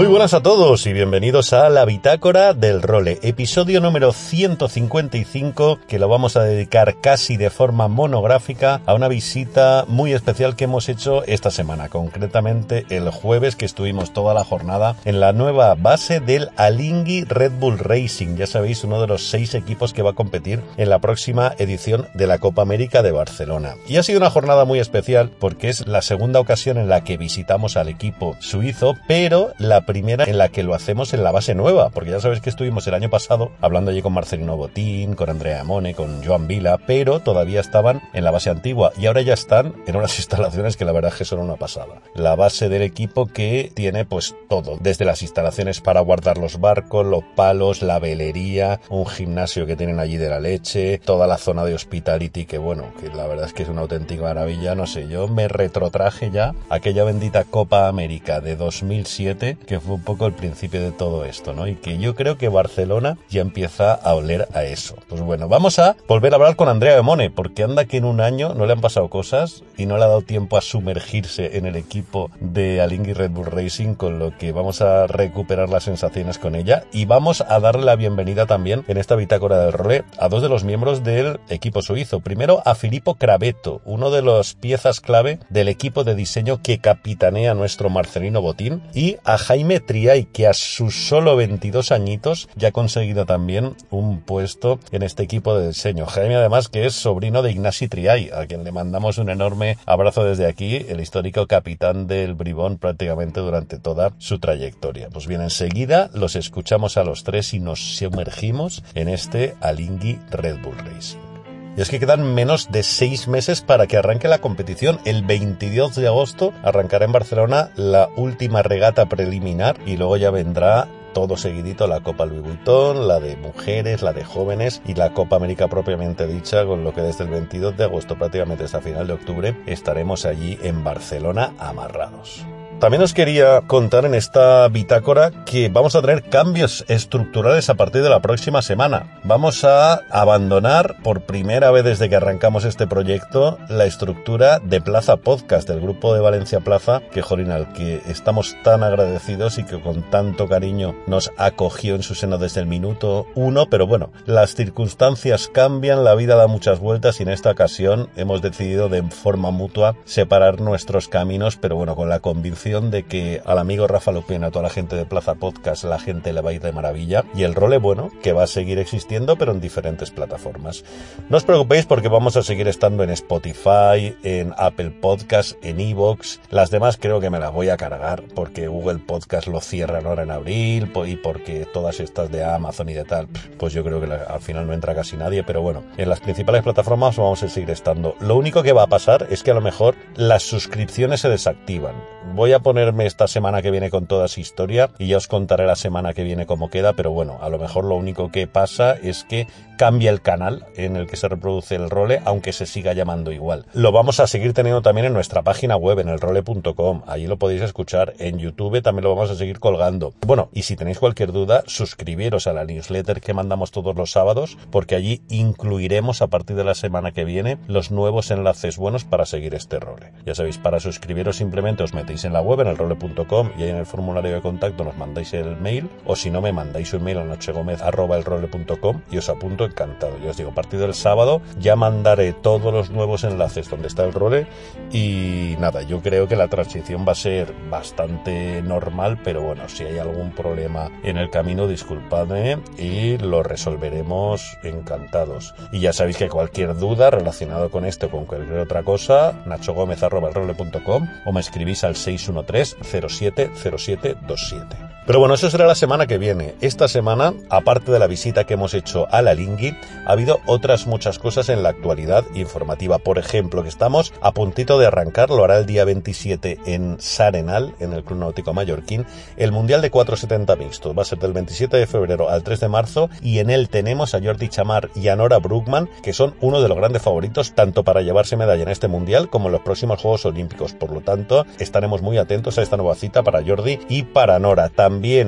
[0.00, 5.98] Muy buenas a todos y bienvenidos a la Bitácora del Role, episodio número 155 que
[5.98, 10.88] lo vamos a dedicar casi de forma monográfica a una visita muy especial que hemos
[10.88, 16.20] hecho esta semana, concretamente el jueves que estuvimos toda la jornada en la nueva base
[16.20, 20.14] del Alingui Red Bull Racing, ya sabéis, uno de los seis equipos que va a
[20.14, 23.74] competir en la próxima edición de la Copa América de Barcelona.
[23.86, 27.18] Y ha sido una jornada muy especial porque es la segunda ocasión en la que
[27.18, 31.56] visitamos al equipo suizo, pero la primera en la que lo hacemos en la base
[31.56, 35.30] nueva, porque ya sabéis que estuvimos el año pasado hablando allí con Marcelino Botín, con
[35.30, 39.34] Andrea Amone, con Joan Vila, pero todavía estaban en la base antigua y ahora ya
[39.34, 42.02] están en unas instalaciones que la verdad es que son una pasada.
[42.14, 47.04] La base del equipo que tiene pues todo, desde las instalaciones para guardar los barcos,
[47.04, 51.64] los palos, la velería, un gimnasio que tienen allí de la leche, toda la zona
[51.64, 55.08] de hospitality que bueno, que la verdad es que es una auténtica maravilla, no sé,
[55.08, 60.32] yo me retrotraje ya aquella bendita Copa América de 2007 que fue un poco el
[60.32, 61.66] principio de todo esto, ¿no?
[61.66, 64.96] Y que yo creo que Barcelona ya empieza a oler a eso.
[65.08, 68.20] Pues bueno, vamos a volver a hablar con Andrea Bemone, porque anda que en un
[68.20, 71.66] año no le han pasado cosas y no le ha dado tiempo a sumergirse en
[71.66, 76.38] el equipo de Alingui Red Bull Racing, con lo que vamos a recuperar las sensaciones
[76.38, 80.28] con ella y vamos a darle la bienvenida también en esta bitácora del role a
[80.28, 82.20] dos de los miembros del equipo suizo.
[82.20, 87.54] Primero a Filippo Craveto, uno de las piezas clave del equipo de diseño que capitanea
[87.54, 92.68] nuestro Marcelino Botín, y a Jaime Jaime Triay, que a sus solo 22 añitos ya
[92.68, 96.06] ha conseguido también un puesto en este equipo de diseño.
[96.06, 100.24] Jaime además que es sobrino de Ignasi Triay, a quien le mandamos un enorme abrazo
[100.24, 105.10] desde aquí, el histórico capitán del Bribón prácticamente durante toda su trayectoria.
[105.10, 110.56] Pues bien, enseguida los escuchamos a los tres y nos sumergimos en este Alingui Red
[110.62, 111.29] Bull Racing.
[111.76, 114.98] Y es que quedan menos de seis meses para que arranque la competición.
[115.04, 120.88] El 22 de agosto arrancará en Barcelona la última regata preliminar y luego ya vendrá
[121.12, 125.36] todo seguidito la Copa Louis Vuitton, la de mujeres, la de jóvenes y la Copa
[125.36, 129.14] América propiamente dicha, con lo que desde el 22 de agosto prácticamente hasta final de
[129.14, 132.44] octubre estaremos allí en Barcelona amarrados.
[132.80, 138.02] También os quería contar en esta bitácora que vamos a tener cambios estructurales a partir
[138.02, 139.20] de la próxima semana.
[139.22, 145.18] Vamos a abandonar por primera vez desde que arrancamos este proyecto la estructura de Plaza
[145.18, 149.78] Podcast, del grupo de Valencia Plaza, que Jolín, al que estamos tan agradecidos y que
[149.78, 154.54] con tanto cariño nos acogió en su seno desde el minuto uno, pero bueno, las
[154.54, 159.50] circunstancias cambian, la vida da muchas vueltas y en esta ocasión hemos decidido de forma
[159.50, 164.44] mutua separar nuestros caminos, pero bueno, con la convicción de que al amigo Rafa Lupien,
[164.44, 167.24] a toda la gente de Plaza Podcast, la gente le va a ir de maravilla.
[167.34, 170.84] Y el role, bueno, que va a seguir existiendo, pero en diferentes plataformas.
[171.28, 176.40] No os preocupéis porque vamos a seguir estando en Spotify, en Apple Podcast, en Evox.
[176.50, 180.22] Las demás creo que me las voy a cargar porque Google Podcast lo cierran ahora
[180.22, 183.26] en abril y porque todas estas de Amazon y de tal,
[183.58, 185.42] pues yo creo que al final no entra casi nadie.
[185.42, 188.14] Pero bueno, en las principales plataformas vamos a seguir estando.
[188.20, 191.94] Lo único que va a pasar es que a lo mejor las suscripciones se desactivan.
[192.34, 195.66] Voy a ponerme esta semana que viene con toda esa historia y ya os contaré
[195.66, 198.94] la semana que viene cómo queda, pero bueno, a lo mejor lo único que pasa
[198.94, 199.46] es que
[199.80, 203.64] cambia el canal en el que se reproduce el role, aunque se siga llamando igual.
[203.72, 207.38] Lo vamos a seguir teniendo también en nuestra página web, en el role.com, allí lo
[207.38, 210.12] podéis escuchar, en YouTube también lo vamos a seguir colgando.
[210.26, 214.58] Bueno, y si tenéis cualquier duda, suscribiros a la newsletter que mandamos todos los sábados,
[214.70, 219.24] porque allí incluiremos a partir de la semana que viene los nuevos enlaces buenos para
[219.24, 220.12] seguir este role.
[220.26, 223.70] Ya sabéis, para suscribiros simplemente os metéis en la web, en el role.com y ahí
[223.70, 227.02] en el formulario de contacto nos mandáis el mail o si no me mandáis un
[227.02, 230.18] mail a nochegomez.com y os apunto encantado.
[230.18, 234.04] Yo os digo, a partir del sábado ya mandaré todos los nuevos enlaces donde está
[234.04, 234.46] el role
[234.92, 239.84] y nada, yo creo que la transición va a ser bastante normal, pero bueno, si
[239.84, 245.54] hay algún problema en el camino, disculpadme y lo resolveremos encantados.
[245.72, 251.08] Y ya sabéis que cualquier duda relacionada con esto o con cualquier otra cosa, nachogomez.com
[251.24, 254.99] o me escribís al 613 070727.
[255.06, 256.54] Pero bueno, eso será la semana que viene.
[256.60, 259.74] Esta semana, aparte de la visita que hemos hecho a la Lingui,
[260.06, 262.98] ha habido otras muchas cosas en la actualidad informativa.
[262.98, 267.74] Por ejemplo, que estamos a puntito de arrancar, lo hará el día 27 en Sarenal,
[267.80, 269.06] en el Club Náutico Mallorquín,
[269.36, 270.96] el Mundial de 470 mixtos.
[270.96, 274.14] Va a ser del 27 de febrero al 3 de marzo y en él tenemos
[274.14, 277.84] a Jordi Chamar y a Nora Brugman, que son uno de los grandes favoritos tanto
[277.84, 280.74] para llevarse medalla en este Mundial como en los próximos Juegos Olímpicos.
[280.74, 284.68] Por lo tanto, estaremos muy atentos a esta nueva cita para Jordi y para Nora.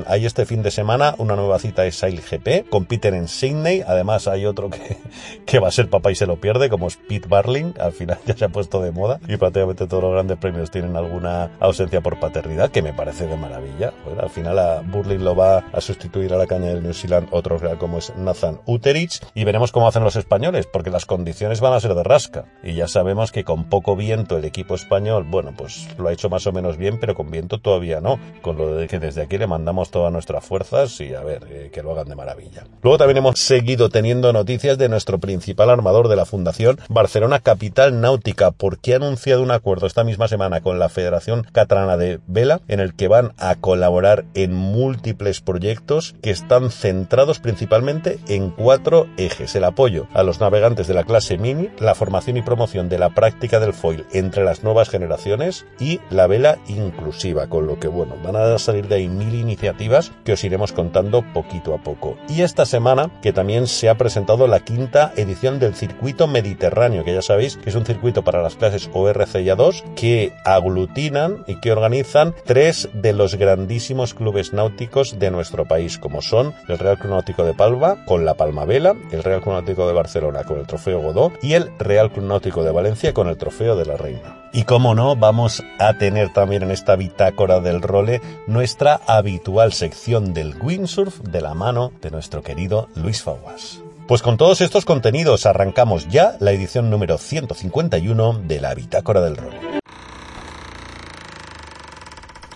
[0.06, 4.26] Hay este fin de semana una nueva cita de Sail GP, compiten en Sydney, además
[4.26, 4.96] hay otro que,
[5.46, 8.36] que va a ser papá y se lo pierde, como Speed Barling, al final ya
[8.36, 12.18] se ha puesto de moda y prácticamente todos los grandes premios tienen alguna ausencia por
[12.18, 13.92] paternidad, que me parece de maravilla.
[14.20, 17.58] al final a Burling lo va a sustituir a la caña del New Zealand otro
[17.58, 21.72] real como es Nathan Uterich y veremos cómo hacen los españoles, porque las condiciones van
[21.72, 22.44] a ser de rasca.
[22.62, 26.30] Y ya sabemos que con poco viento el equipo español, bueno, pues lo ha hecho
[26.30, 29.38] más o menos bien, pero con viento todavía no, con lo de que desde aquí
[29.38, 32.64] le mandamos todas nuestras fuerzas y a ver, eh, que lo hagan de maravilla.
[32.82, 38.00] Luego también hemos seguido teniendo noticias de nuestro principal armador de la Fundación Barcelona Capital
[38.00, 42.62] Náutica, porque ha anunciado un acuerdo esta misma semana con la Federación Catalana de Vela,
[42.66, 49.06] en el que van a colaborar en múltiples proyectos que están centrados principalmente en cuatro
[49.18, 49.54] ejes.
[49.54, 53.10] El apoyo a los navegantes de la clase mini, la formación y promoción de la
[53.10, 58.14] práctica del foil entre las nuevas generaciones y la vela inclusiva, con lo que bueno,
[58.24, 62.16] van a salir de ahí mil iniciativas que os iremos contando poquito a poco.
[62.28, 67.14] Y esta semana que también se ha presentado la quinta edición del circuito mediterráneo, que
[67.14, 71.60] ya sabéis que es un circuito para las clases ORC y A2 que aglutinan y
[71.60, 76.98] que organizan tres de los grandísimos clubes náuticos de nuestro país, como son el Real
[76.98, 80.58] Club Náutico de Palma con la Palma Vela, el Real Club Náutico de Barcelona con
[80.58, 83.96] el Trofeo Godó y el Real Club Náutico de Valencia con el Trofeo de la
[83.96, 84.41] Reina.
[84.52, 90.34] Y como no, vamos a tener también en esta bitácora del role nuestra habitual sección
[90.34, 93.80] del windsurf de la mano de nuestro querido Luis Faguas.
[94.06, 99.38] Pues con todos estos contenidos arrancamos ya la edición número 151 de la Bitácora del
[99.38, 99.58] Role.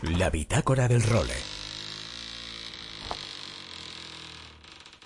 [0.03, 1.56] La Bitácora del Role.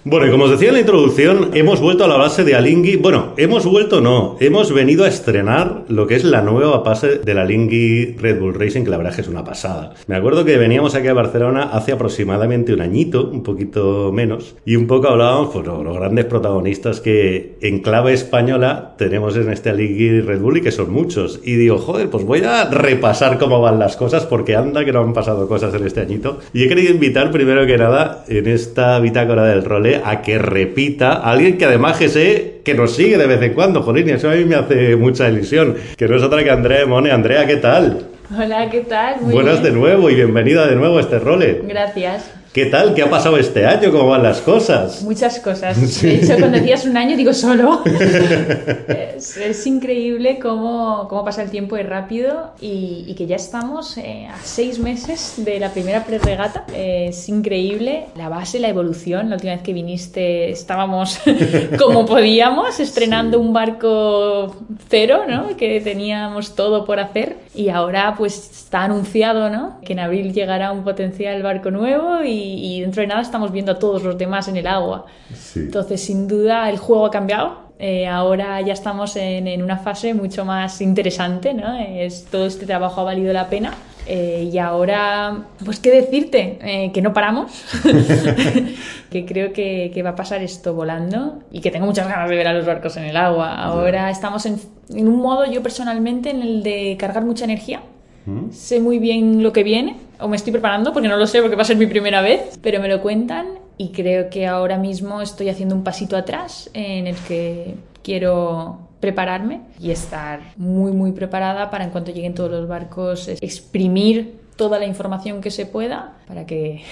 [0.02, 2.97] Bueno, y como os decía en la introducción, hemos vuelto a la base de Alingui.
[2.97, 7.35] Bueno, hemos vuelto no, hemos venido a estrenar lo que es la nueva base de
[7.35, 9.93] la Alingui Red Bull Racing, que la verdad es que es una pasada.
[10.06, 14.76] Me acuerdo que veníamos aquí a Barcelona hace aproximadamente un añito, un poquito menos, y
[14.76, 19.69] un poco hablábamos por pues, los grandes protagonistas que en clave española tenemos en este
[19.69, 21.41] Alingui Red Bull y que son muchos.
[21.44, 25.00] Y digo, joder, pues voy a repasar cómo van las cosas porque anda que no
[25.00, 26.38] han pasado cosas en este añito.
[26.55, 31.13] Y he querido invitar primero que nada en esta bitácora del role a que repita
[31.13, 34.13] a alguien que además que sé que nos sigue de vez en cuando, Jolín, y
[34.13, 37.11] eso a mí me hace mucha ilusión, que no es otra que Andrea Mone.
[37.11, 38.07] Andrea, ¿qué tal?
[38.37, 39.21] Hola, ¿qué tal?
[39.23, 41.63] Muy Buenas de nuevo y bienvenida de nuevo a este role.
[41.65, 42.40] Gracias.
[42.52, 42.94] ¿Qué tal?
[42.94, 43.93] ¿Qué ha pasado este año?
[43.93, 45.02] ¿Cómo van las cosas?
[45.02, 45.79] Muchas cosas.
[46.02, 47.81] De hecho, cuando decías un año, digo solo.
[48.88, 54.37] es, increíble cómo, cómo, pasa el tiempo y rápido y, que ya estamos eh, a
[54.43, 56.64] seis meses de la primera pre-regata.
[56.75, 59.29] es increíble la base, la evolución.
[59.29, 61.20] La última vez que viniste estábamos
[61.79, 64.56] como podíamos, estrenando un barco
[64.88, 65.56] cero, ¿no?
[65.56, 69.81] Que teníamos todo por hacer y ahora pues está anunciado, ¿no?
[69.82, 73.73] Que en abril llegará un potencial barco nuevo y y, dentro de nada estamos viendo
[73.73, 75.06] a todos los demás en el agua.
[75.55, 77.70] Entonces, sin duda, el juego ha cambiado.
[77.79, 81.76] Eh, ahora ya estamos en, una fase mucho más interesante, ¿no?
[81.79, 83.75] Es, todo este trabajo ha valido la pena.
[84.12, 87.52] Eh, y ahora, pues qué decirte, eh, que no paramos,
[89.08, 92.34] que creo que, que, va a pasar esto volando y que tengo muchas ganas de
[92.34, 93.55] ver a los barcos en el agua.
[93.55, 94.56] Ahora estamos en,
[94.93, 97.82] en un modo, yo personalmente, en el de cargar mucha energía.
[98.26, 98.50] ¿Mm?
[98.50, 101.55] Sé muy bien lo que viene, o me estoy preparando porque no lo sé porque
[101.55, 103.46] va a ser mi primera vez, pero me lo cuentan
[103.79, 109.63] y creo que ahora mismo estoy haciendo un pasito atrás en el que quiero prepararme
[109.79, 114.87] y estar muy muy preparada para en cuanto lleguen todos los barcos exprimir toda la
[114.87, 116.83] información que se pueda para que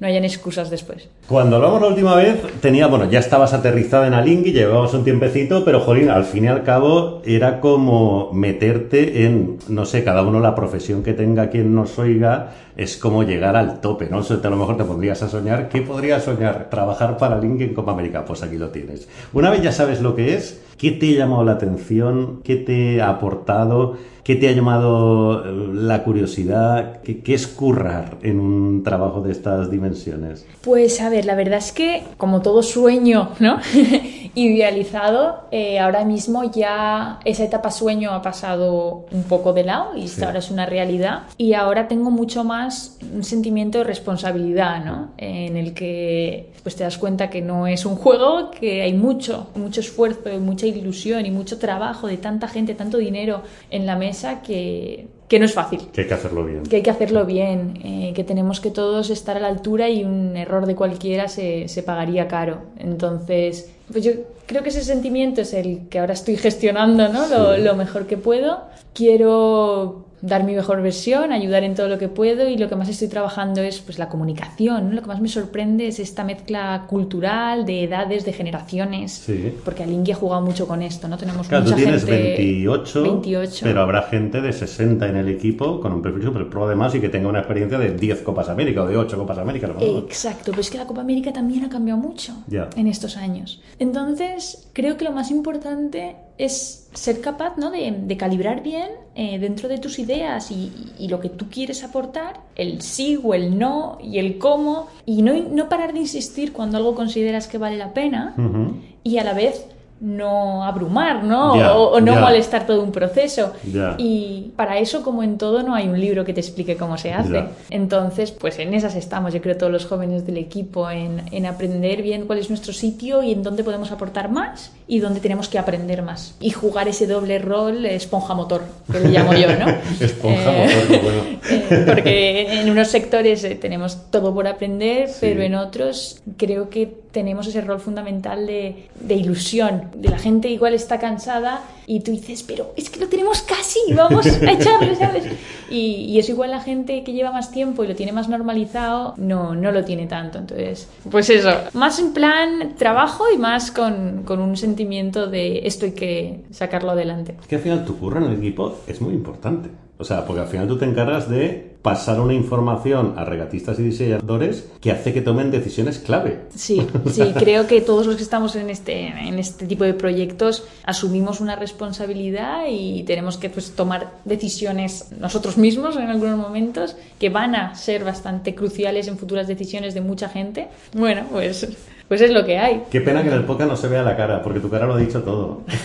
[0.00, 1.08] no hayan excusas después.
[1.28, 5.64] Cuando hablamos la última vez, tenía, bueno, ya estabas aterrizada en Alingui, llevábamos un tiempecito,
[5.64, 10.40] pero jolín, al fin y al cabo era como meterte en, no sé, cada uno
[10.40, 14.20] la profesión que tenga quien nos oiga, es como llegar al tope, ¿no?
[14.20, 16.68] a lo mejor te pondrías a soñar, ¿qué podrías soñar?
[16.70, 19.08] Trabajar para Alingui en Copa América, pues aquí lo tienes.
[19.32, 22.40] Una vez ya sabes lo que es, ¿qué te ha llamado la atención?
[22.42, 23.96] ¿Qué te ha aportado?
[24.24, 27.02] ¿Qué te ha llamado la curiosidad?
[27.02, 30.46] ¿Qué, qué es currar en un trabajo de estas dimensiones?
[30.62, 33.58] Pues a ver, la verdad es que como todo sueño, ¿no?
[34.34, 35.44] idealizado.
[35.50, 40.38] Eh, ahora mismo ya esa etapa sueño ha pasado un poco de lado y ahora
[40.38, 41.22] es una realidad.
[41.36, 45.10] Y ahora tengo mucho más un sentimiento de responsabilidad, ¿no?
[45.18, 49.48] En el que pues te das cuenta que no es un juego, que hay mucho,
[49.54, 54.13] mucho esfuerzo, mucha ilusión y mucho trabajo de tanta gente, tanto dinero en la mesa
[54.42, 55.80] que que no es fácil.
[55.92, 56.62] Que hay que hacerlo bien.
[56.64, 60.04] Que hay que hacerlo bien, eh, que tenemos que todos estar a la altura y
[60.04, 62.58] un error de cualquiera se, se, pagaría caro.
[62.78, 64.12] Entonces, pues yo
[64.46, 67.26] creo que ese sentimiento es el que ahora estoy gestionando ¿no?
[67.26, 68.64] lo, lo mejor que puedo.
[68.92, 72.88] Quiero dar mi mejor versión, ayudar en todo lo que puedo y lo que más
[72.88, 74.94] estoy trabajando es pues la comunicación, ¿no?
[74.94, 79.54] Lo que más me sorprende es esta mezcla cultural de edades, de generaciones, sí.
[79.64, 81.18] porque Alingi ha jugado mucho con esto, ¿no?
[81.18, 85.78] Tenemos claro, mucha tú tienes 28, 28, pero habrá gente de 60 en el equipo
[85.78, 88.82] con un perfil super pro además y que tenga una experiencia de 10 Copas América
[88.82, 89.66] o de 8 Copas América.
[89.66, 89.78] ¿no?
[89.80, 92.70] Exacto, pero es que la Copa América también ha cambiado mucho yeah.
[92.76, 93.60] en estos años.
[93.78, 97.70] Entonces, creo que lo más importante es ser capaz ¿no?
[97.70, 101.84] de, de calibrar bien eh, dentro de tus ideas y, y, lo que tú quieres
[101.84, 106.52] aportar, el sí o el no y el cómo, y no, no parar de insistir
[106.52, 108.72] cuando algo consideras que vale la pena, uh -huh.
[109.04, 109.66] y a la vez
[110.00, 111.52] no abrumar, ¿no?
[111.52, 113.52] O, o, no molestar todo un proceso.
[113.96, 117.12] Y para eso, como en todo, no hay un libro que te explique cómo se
[117.12, 117.44] hace.
[117.70, 122.02] Entonces, pues en esas estamos, yo creo, todos los jóvenes del equipo, en, en, aprender
[122.02, 125.58] bien cuál es nuestro sitio y en dónde podemos aportar más y dónde tenemos que
[125.58, 126.34] aprender más.
[126.40, 129.66] Y jugar ese doble rol esponja motor, que le llamo yo, ¿no?
[130.00, 131.22] esponja motor, qué bueno.
[131.50, 135.18] eh, porque en unos sectores eh, tenemos todo por aprender, sí.
[135.20, 140.48] pero en otros creo que tenemos ese rol fundamental de, de, ilusión, de la gente
[140.48, 144.94] igual está cansada y tú dices, pero es que lo tenemos casi, vamos a echarlo,
[144.98, 145.24] ¿sabes?
[145.70, 149.14] Y, y, eso igual la gente que lleva más tiempo y lo tiene más normalizado,
[149.16, 150.38] no, no lo tiene tanto.
[150.38, 155.86] Entonces, pues eso, más en plan trabajo y más con, con un sentimiento de esto
[155.86, 157.36] hay que sacarlo adelante.
[157.40, 159.70] Es que al final tu curro en el equipo es muy importante.
[159.98, 163.82] O sea, porque al final tú te encargas de pasar una información a regatistas y
[163.82, 166.40] diseñadores que hace que tomen decisiones clave.
[166.54, 170.64] Sí, sí, creo que todos los que estamos en este, en este tipo de proyectos
[170.84, 177.28] asumimos una responsabilidad y tenemos que pues, tomar decisiones nosotros mismos en algunos momentos que
[177.28, 180.68] van a ser bastante cruciales en futuras decisiones de mucha gente.
[180.94, 181.68] Bueno, pues
[182.08, 182.84] pues es lo que hay.
[182.90, 184.94] Qué pena que en el podcast no se vea la cara, porque tu cara lo
[184.94, 185.62] ha dicho todo.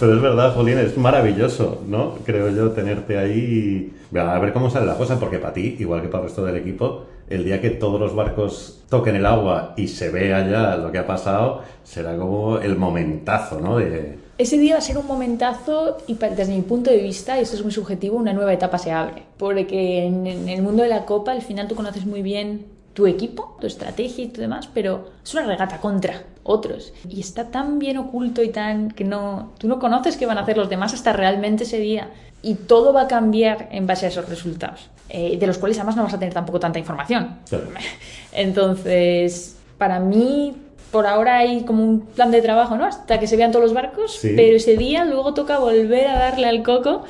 [0.00, 2.14] Pero es verdad, Julián, es maravilloso, ¿no?
[2.24, 6.02] Creo yo, tenerte ahí y a ver cómo sale la cosa, porque para ti, igual
[6.02, 9.74] que para el resto del equipo, el día que todos los barcos toquen el agua
[9.76, 13.78] y se vea ya lo que ha pasado, será como el momentazo, ¿no?
[13.78, 14.18] De...
[14.38, 17.56] Ese día va a ser un momentazo y desde mi punto de vista, y esto
[17.56, 19.24] es muy subjetivo, una nueva etapa se abre.
[19.38, 23.56] Porque en el mundo de la Copa, al final tú conoces muy bien tu equipo,
[23.58, 26.92] tu estrategia y todo demás, pero es una regata contra otros.
[27.08, 30.42] Y está tan bien oculto y tan que no, tú no conoces qué van a
[30.42, 32.10] hacer los demás hasta realmente ese día.
[32.42, 35.96] Y todo va a cambiar en base a esos resultados, eh, de los cuales además
[35.96, 37.38] no vas a tener tampoco tanta información.
[37.48, 37.68] Claro.
[38.34, 40.54] Entonces, para mí,
[40.90, 42.84] por ahora hay como un plan de trabajo, ¿no?
[42.84, 44.34] Hasta que se vean todos los barcos, Sí.
[44.36, 47.04] pero ese día luego toca volver a darle al coco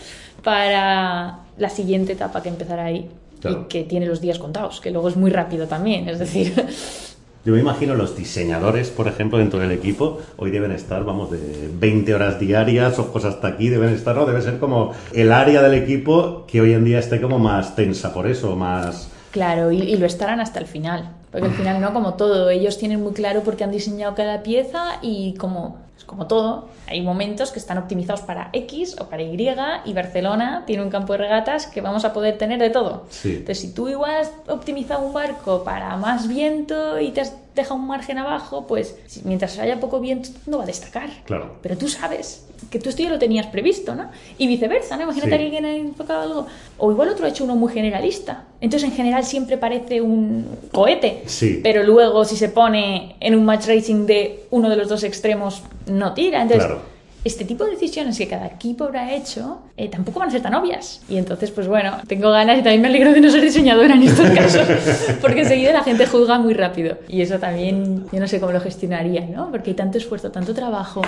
[0.45, 3.11] para la siguiente etapa que empezará ahí.
[3.41, 3.63] Claro.
[3.63, 6.53] Y que tiene los días contados, que luego es muy rápido también, es decir,
[7.43, 11.71] Yo me imagino los diseñadores, por ejemplo, dentro del equipo, hoy deben estar, vamos, de
[11.73, 14.27] 20 horas diarias, ojos hasta aquí, deben estar, ¿no?
[14.27, 18.13] Debe ser como el área del equipo que hoy en día esté como más tensa
[18.13, 19.09] por eso, más...
[19.31, 21.13] Claro, y, y, lo estarán hasta el final.
[21.31, 24.43] Porque al final, no como todo, ellos tienen muy claro por qué han diseñado cada
[24.43, 25.79] pieza y como,
[26.11, 29.49] como todo, hay momentos que están optimizados para X o para Y
[29.85, 33.07] y Barcelona tiene un campo de regatas que vamos a poder tener de todo.
[33.11, 33.31] Sí.
[33.37, 37.77] Entonces, si tú igual has optimizado un barco para más viento y te has dejado
[37.77, 41.11] un margen abajo, pues mientras haya poco viento no va a destacar.
[41.25, 41.57] Claro.
[41.63, 44.11] Pero tú sabes que tú esto ya lo tenías previsto, ¿no?
[44.39, 45.05] Y viceversa, ¿no?
[45.05, 45.37] Imagínate Sí.
[45.39, 46.47] que alguien ha enfocado algo.
[46.79, 48.45] O igual otro ha hecho uno muy generalista.
[48.61, 51.23] Entonces, en general, siempre parece un cohete.
[51.27, 51.61] Sí.
[51.63, 55.63] Pero luego, si se pone en un match racing de uno de los dos extremos,
[55.87, 56.43] no tira.
[56.43, 56.83] Entonces, Claro.
[57.23, 60.55] Este tipo de decisiones que cada equipo habrá hecho eh, tampoco van a ser tan
[60.55, 61.03] obvias.
[61.09, 64.03] Y entonces, pues bueno, tengo ganas y también me alegro de no ser diseñadora en
[64.05, 64.67] estos casos,
[65.21, 66.97] porque enseguida la gente juzga muy rápido.
[67.09, 69.51] Y eso también, yo no sé cómo lo gestionaría, ¿no?
[69.51, 71.03] Porque hay tanto esfuerzo, tanto trabajo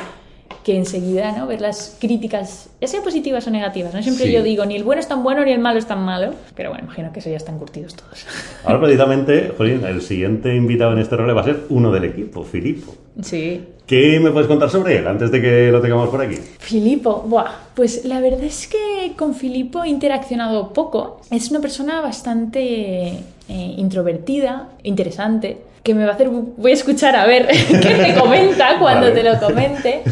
[0.64, 1.46] que enseguida, ¿no?
[1.46, 4.02] Ver las críticas, ya sean positivas o negativas, ¿no?
[4.02, 4.32] Siempre Sí.
[4.32, 6.68] yo digo, ni el bueno es tan bueno ni el malo es tan malo, pero
[6.70, 8.26] bueno, imagino que eso ya están curtidos todos.
[8.64, 12.44] Ahora precisamente, Jolín, el siguiente invitado en este rol va a ser uno del equipo,
[12.44, 12.94] Filipo.
[13.20, 16.36] Sí, ¿Qué me puedes contar sobre él antes de que lo tengamos por aquí?
[16.58, 21.20] Filipo, buah, pues la verdad es que con Filipo he interaccionado poco.
[21.30, 27.16] Es una persona bastante eh, introvertida, interesante, que me va a hacer, voy a escuchar
[27.16, 27.48] a ver
[27.82, 29.20] qué me comenta cuando Vale.
[29.20, 30.02] te lo comente,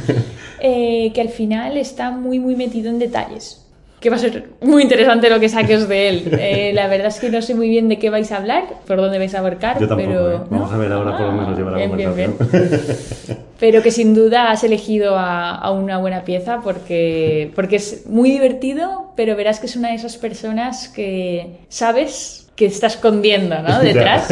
[0.61, 3.65] eh, que al final está muy, muy metido en detalles.
[4.01, 6.39] Que va a ser muy interesante lo que saques de él.
[6.41, 8.97] Eh, la verdad es que no sé muy bien de qué vais a hablar, por
[8.97, 10.33] dónde vais a abarcar, Yo tampoco, pero...
[10.33, 10.41] ¿eh?
[10.49, 12.33] Vamos a ver ahora por lo menos llevar la bien, bien, bien.
[12.33, 13.39] conversación.
[13.61, 18.31] Pero que sin duda has elegido a, a una buena pieza porque, porque es muy
[18.31, 23.79] divertido, pero verás que es una de esas personas que sabes que está escondiendo ¿no?
[23.83, 24.31] detrás.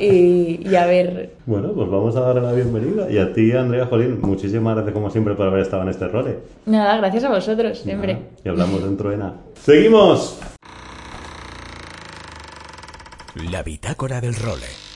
[0.00, 3.10] y, y a ver, Bueno, pues vamos a darle la bienvenida.
[3.10, 6.38] Y a ti, Andrea Jolín, muchísimas gracias como siempre por haber estado en este role.
[6.64, 8.14] nada, gracias a vosotros, siempre.
[8.14, 9.34] Nada, Y hablamos dentro de nada.
[9.62, 10.40] ¡Seguimos!
[13.50, 14.87] La bitácora del role.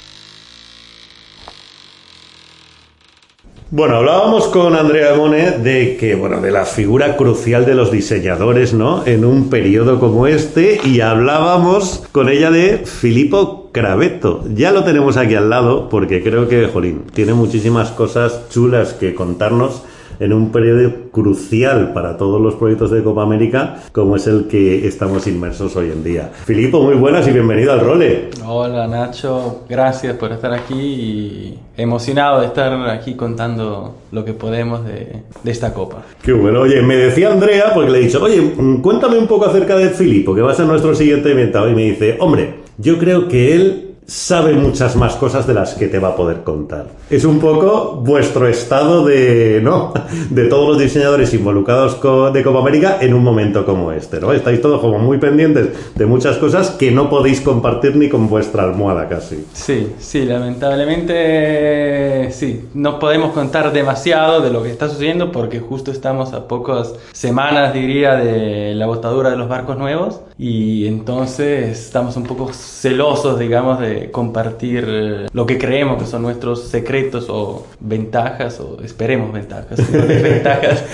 [3.74, 8.74] Bueno, hablábamos con Andrea Mone de que, bueno, de la figura crucial de los diseñadores,
[8.74, 9.06] ¿no?
[9.06, 14.44] En un periodo como este, y hablábamos con ella de Filippo Cravetto.
[14.54, 19.14] Ya lo tenemos aquí al lado, porque creo que, jolín, tiene muchísimas cosas chulas que
[19.14, 19.80] contarnos
[20.22, 24.86] en un periodo crucial para todos los proyectos de Copa América, como es el que
[24.86, 26.30] estamos inmersos hoy en día.
[26.44, 28.30] Filippo, muy buenas y bienvenido al role.
[28.46, 34.84] Hola Nacho, gracias por estar aquí y emocionado de estar aquí contando lo que podemos
[34.84, 36.04] de, de esta copa.
[36.22, 36.60] Qué bueno.
[36.60, 39.90] Oye, me decía Andrea, porque le he dicho, oye, mm, cuéntame un poco acerca de
[39.90, 41.68] Filippo, que va a ser nuestro siguiente invitado.
[41.68, 45.88] Y me dice, hombre, yo creo que él sabe muchas más cosas de las que
[45.88, 46.86] te va a poder contar.
[47.08, 49.94] Es un poco vuestro estado de, ¿no?
[50.30, 52.00] De todos los diseñadores involucrados
[52.32, 54.32] de Copa América en un momento como este, ¿no?
[54.32, 58.64] Estáis todos como muy pendientes de muchas cosas que no podéis compartir ni con vuestra
[58.64, 59.44] almohada casi.
[59.52, 65.90] Sí, sí, lamentablemente sí, no podemos contar demasiado de lo que está sucediendo porque justo
[65.90, 72.16] estamos a pocas semanas, diría, de la botadura de los barcos nuevos y entonces estamos
[72.16, 78.60] un poco celosos, digamos, de compartir lo que creemos que son nuestros secretos o ventajas,
[78.60, 80.84] o esperemos ventajas, no desventajas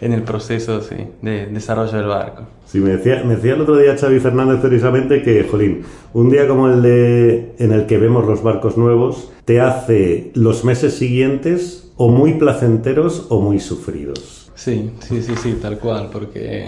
[0.00, 2.42] en el proceso sí, de desarrollo del barco.
[2.66, 5.82] Sí, me decía, me decía el otro día Xavi Fernández precisamente que, jolín,
[6.12, 10.64] un día como el de en el que vemos los barcos nuevos, te hace los
[10.64, 14.50] meses siguientes o muy placenteros o muy sufridos.
[14.54, 16.66] Sí, sí, sí, sí, tal cual, porque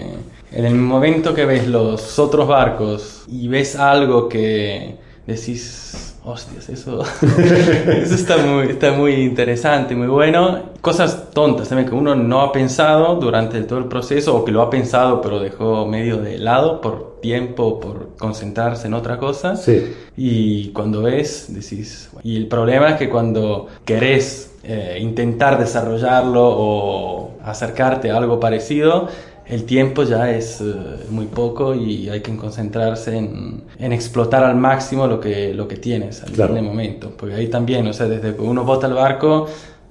[0.51, 4.95] en el momento que ves los otros barcos y ves algo que
[5.27, 10.71] decís, hostias, eso, eso está, muy, está muy interesante, muy bueno.
[10.81, 14.61] Cosas tontas también que uno no ha pensado durante todo el proceso o que lo
[14.61, 19.55] ha pensado pero dejó medio de lado por tiempo, por concentrarse en otra cosa.
[19.55, 19.93] Sí.
[20.15, 22.09] Y cuando ves, decís...
[22.23, 29.07] Y el problema es que cuando querés eh, intentar desarrollarlo o acercarte a algo parecido,
[29.49, 30.65] el tiempo ya es eh,
[31.09, 35.77] muy poco y hay que concentrarse en, en explotar al máximo lo que, lo que
[35.77, 36.55] tienes al Claro.
[36.61, 37.11] momento.
[37.17, 39.47] Porque ahí también, o sea, desde que uno bota el barco,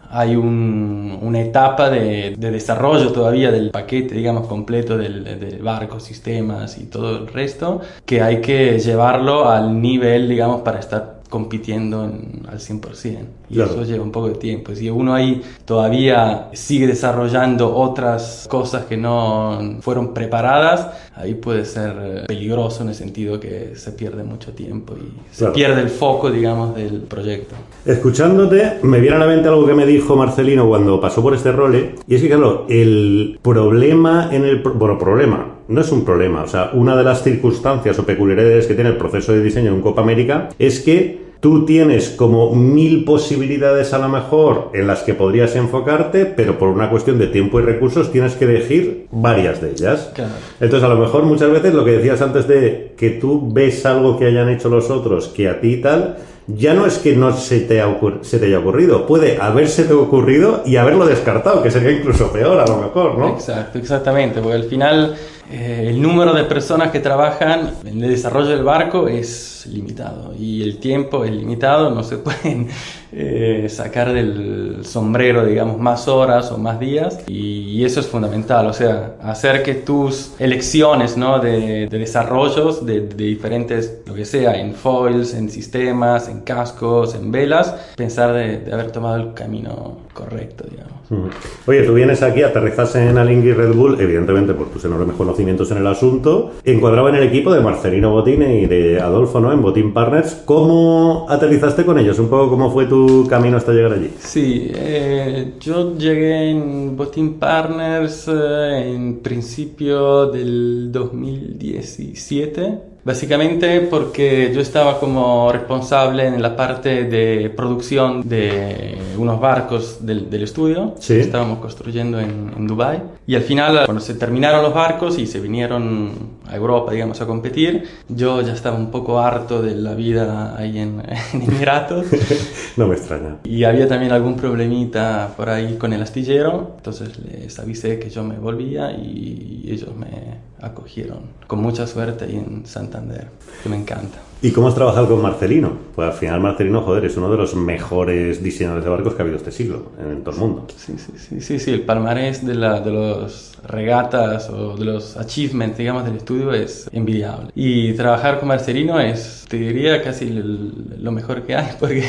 [0.09, 5.99] hay un- una etapa de, de desarrollo todavía del paquete, digamos, completo del, del barco,
[6.01, 12.05] sistemas y todo el resto, que hay que llevarlo al nivel, digamos, para estar compitiendo
[12.05, 13.19] en- al 100%.
[13.49, 13.71] Y Claro.
[13.73, 14.75] eso lleva un poco de tiempo.
[14.75, 21.95] Si uno ahí todavía sigue desarrollando otras cosas que no fueron preparadas, ahí puede ser
[22.01, 25.53] eh, peligroso en el sentido que se pierde mucho tiempo y se Claro.
[25.53, 27.55] pierde el foco, digamos, del proyecto.
[27.85, 31.53] Escuchándote, me viene a la mente algo que me dijo Marcelino cuando pasó por este
[31.53, 34.63] role, y es que, claro, el problema en el...
[34.63, 38.75] Bueno, problema, no es un problema, o sea, una de las circunstancias o peculiaridades que
[38.75, 43.93] tiene el proceso de diseño en Copa América es que tú tienes como mil posibilidades
[43.93, 47.63] a lo mejor en las que podrías enfocarte, pero por una cuestión de tiempo y
[47.63, 50.11] recursos tienes que elegir varias de ellas.
[50.13, 50.33] Claro.
[50.59, 54.19] Entonces, a lo mejor muchas veces lo que decías antes de que tú ves algo
[54.19, 56.17] que hayan hecho los otros que a ti tal,
[56.49, 60.65] ya no es que no se te, ha se te haya ocurrido, puede haberse ocurrido
[60.67, 63.29] y haberlo descartado, que sería incluso peor a lo mejor, ¿no?
[63.29, 65.15] Exacto, exactamente, porque al final
[65.51, 70.63] eh, el número de personas que trabajan en el desarrollo del barco es limitado y
[70.63, 72.69] el tiempo es limitado, no se pueden
[73.13, 78.67] eh, sacar del sombrero, digamos, más horas o más días y, y eso es fundamental,
[78.67, 81.39] o sea, hacer que tus elecciones ¿no?
[81.39, 87.15] de, de desarrollos de, de diferentes, lo que sea, en foils, en sistemas, en cascos,
[87.15, 91.06] en velas, pensar de, de haber tomado el camino correcto, digamos.
[91.11, 91.29] Ujú.
[91.67, 95.79] Oye, tú vienes aquí, aterrizas en Alingui Red Bull, evidentemente por tus enormes conocimientos en
[95.79, 99.53] el asunto, encuadraba en el equipo de Marcelino Botine y de Adolfo, ¿no?
[99.53, 100.43] En Botín Partners.
[100.45, 102.19] ¿Cómo aterrizaste con ellos?
[102.19, 104.11] Un poco cómo fue tu camino hasta llegar allí.
[104.19, 114.61] Sí, eh, yo llegué en Botín Partners eh, en principio del 2017 Básicamente porque yo
[114.61, 121.15] estaba como responsable en la parte de producción de unos barcos del, del estudio Sí.
[121.15, 125.27] que estábamos construyendo en, en Dubai y al final cuando se terminaron los barcos y
[125.29, 126.11] se vinieron
[126.49, 130.77] a Europa digamos a competir yo ya estaba un poco harto de la vida ahí
[130.79, 131.01] en,
[131.33, 132.07] en Emiratos
[132.77, 133.37] No me extraña.
[133.45, 138.25] y había también algún problemita por ahí con el astillero, entonces les avisé que yo
[138.25, 143.29] me volvía y ellos me acogieron con mucha suerte ahí en Santander,
[143.63, 144.19] que me encanta.
[144.43, 145.73] ¿Y cómo has trabajado con Marcelino?
[145.95, 149.25] Pues al final Marcelino, joder, es uno de los mejores diseñadores de barcos que ha
[149.25, 150.67] habido este siglo en todo el mundo.
[150.77, 155.17] Sí, sí, sí, sí, sí, el palmarés de, la, de los regatas o de los
[155.17, 157.51] achievements, digamos, del estudio es envidiable.
[157.55, 162.05] Y trabajar con Marcelino es, te diría, casi lo mejor que hay, porque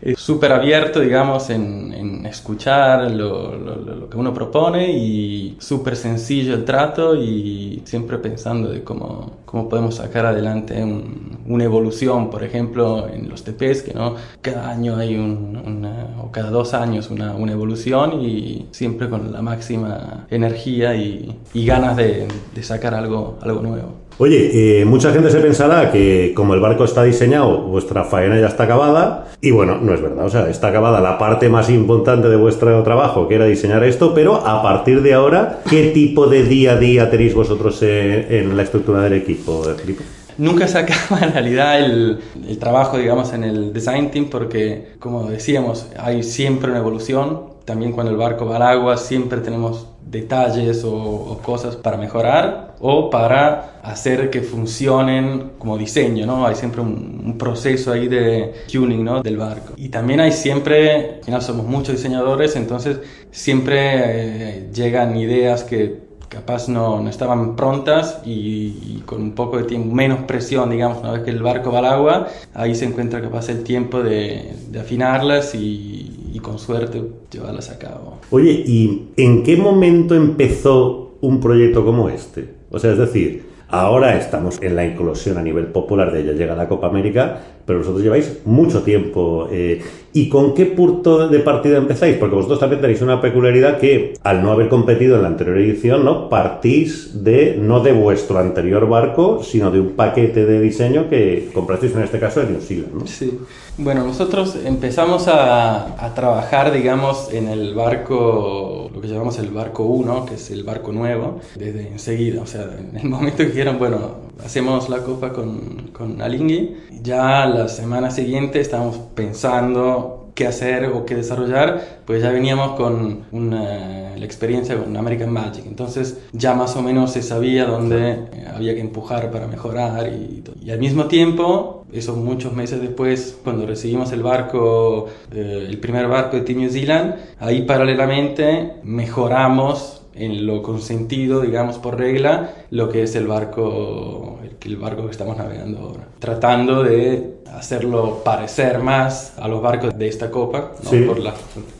[0.00, 6.54] es súper abierto, digamos, en, en escuchar lo- lo que uno propone y súper sencillo
[6.54, 12.42] el trato y siempre pensando de cómo, cómo podemos sacar adelante un- una evolución, por
[12.44, 17.10] ejemplo, en los TPs, que no cada año hay un, una- o cada dos años
[17.10, 22.94] una, una evolución y siempre con la máxima energía y, y ganas de, de sacar
[22.94, 24.03] algo, algo nuevo.
[24.18, 28.46] Oye, eh, mucha gente se pensará que como el barco está diseñado, vuestra faena ya
[28.46, 29.26] está acabada.
[29.40, 30.24] Y bueno, no es verdad.
[30.24, 34.14] O sea, está acabada la parte más importante de vuestro trabajo, que era diseñar esto.
[34.14, 38.56] Pero a partir de ahora, ¿qué tipo de día a día tenéis vosotros en, en
[38.56, 40.04] la estructura del equipo, Felipe?
[40.38, 45.28] Nunca se acaba en realidad el, el trabajo, digamos, en el design team porque, como
[45.28, 47.54] decíamos, hay siempre una evolución.
[47.64, 52.74] También cuando el barco va al agua, siempre tenemos detalles o, o cosas para mejorar
[52.80, 56.46] o para hacer que funcionen como diseño, ¿no?
[56.46, 59.22] Hay siempre un, un proceso ahí de tuning, ¿no?
[59.22, 59.74] Del barco.
[59.76, 63.00] Y también hay siempre, al final somos muchos diseñadores, entonces
[63.30, 69.56] siempre eh, llegan ideas que capaz no, no estaban prontas y, y con un poco
[69.58, 72.86] de tiempo, menos presión, digamos, una vez que el barco va al agua, ahí se
[72.86, 75.93] encuentra capaz el tiempo de, de afinarlas y,
[76.34, 78.18] y con suerte llevarlas a cabo.
[78.30, 82.48] Oye, ¿y en qué momento empezó un proyecto como este?
[82.70, 83.44] O sea, es decir,
[83.80, 87.80] ahora estamos en la inclusión a nivel popular de ya llega la Copa América, pero
[87.80, 89.48] vosotros lleváis mucho tiempo.
[89.50, 89.82] eh,
[90.16, 92.16] ¿Y con qué punto de partida empezáis?
[92.16, 96.04] Porque vosotros también tenéis una peculiaridad que, al no haber competido en la anterior edición,
[96.04, 96.28] ¿no?
[96.28, 101.96] Partís de, no de vuestro anterior barco, sino de un paquete de diseño que comprasteis
[101.96, 103.06] en este caso de New Zealand, ¿no?
[103.08, 103.40] Sí.
[103.76, 110.34] Bueno, nosotros empezamos a, trabajar, digamos, en el barco, que llamamos el barco 1, que
[110.34, 112.42] es el barco nuevo, desde enseguida.
[112.42, 113.98] O sea, en el momento que dijeron, bueno,
[114.44, 121.04] hacemos la copa con, con Alingui, ya la semana siguiente estábamos pensando qué hacer o
[121.06, 125.64] qué desarrollar, pues ya veníamos con una, la experiencia con American Magic.
[125.66, 130.42] Entonces ya más o menos se sabía dónde eh, había que empujar para mejorar y,
[130.60, 136.08] y al mismo tiempo, eso muchos meses después, cuando recibimos el barco, eh, el primer
[136.08, 142.88] barco de Team New Zealand, ahí paralelamente mejoramos en lo consentido, digamos, por regla, lo
[142.88, 146.08] que es el barco, el, barco que estamos navegando ahora.
[146.18, 150.90] Tratando de hacerlo parecer más a los barcos de esta copa, ¿no?
[150.90, 151.00] Sí.
[151.02, 151.34] por los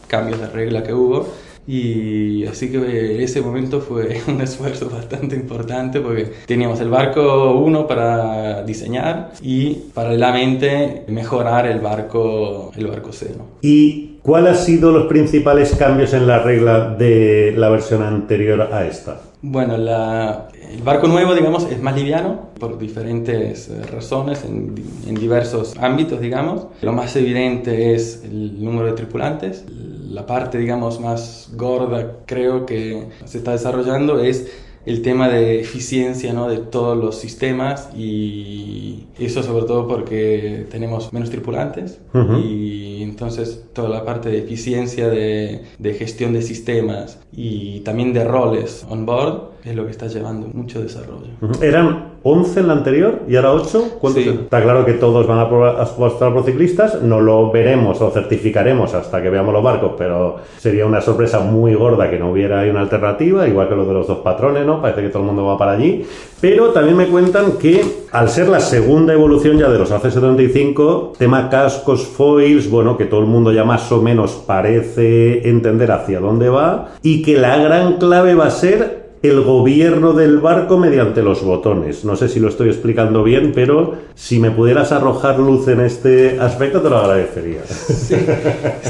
[0.07, 1.27] cambios de regla que hubo.
[1.67, 7.87] Y así que ese momento fue un esfuerzo bastante importante porque teníamos el barco 1
[7.87, 13.35] para diseñar y paralelamente mejorar el barco, el barco C.
[13.37, 13.45] ¿no?
[13.63, 18.87] ¿Y cuáles han sido los principales cambios en la regla de la versión anterior a
[18.87, 19.21] esta?
[19.43, 24.75] Bueno, la- el barco nuevo, digamos, es más liviano por diferentes eh, razones en,
[25.07, 26.67] en diversos ámbitos, digamos.
[26.81, 29.65] Lo más evidente es el número de tripulantes.
[30.09, 34.51] La parte, digamos, más gorda, creo que se está desarrollando es
[34.87, 36.49] el tema de eficiencia ¿no?
[36.49, 42.39] de todos los sistemas y eso sobre todo porque tenemos menos tripulantes Ujú.
[42.39, 48.25] y entonces toda la parte de eficiencia de, de gestión de sistemas y también de
[48.25, 51.29] roles on board es lo que está llevando mucho desarrollo.
[51.63, 53.97] ¿Eran 11 en la anterior y ahora 8?
[53.99, 54.23] ¿Cuántos?
[54.23, 54.29] Sí.
[54.29, 59.23] Está claro que todos van a apostar por ciclistas, no lo veremos o certificaremos hasta
[59.23, 62.81] que veamos los barcos, pero sería una sorpresa muy gorda que no hubiera ahí una
[62.81, 64.83] alternativa, igual que lo de los dos patrones, ¿no?
[64.83, 66.05] Parece que todo el mundo va para allí.
[66.43, 71.49] Pero también me cuentan que al ser la segunda evolución ya de los AC75, tema
[71.49, 76.51] cascos, foils, bueno, que todo el mundo ya más o menos parece entender hacia dónde
[76.51, 81.43] va y que la gran clave va a ser el gobierno del barco mediante los
[81.43, 82.05] botones.
[82.05, 86.39] No sé si lo estoy explicando bien, pero si me pudieras arrojar luz en este
[86.39, 87.63] aspecto te lo agradecería.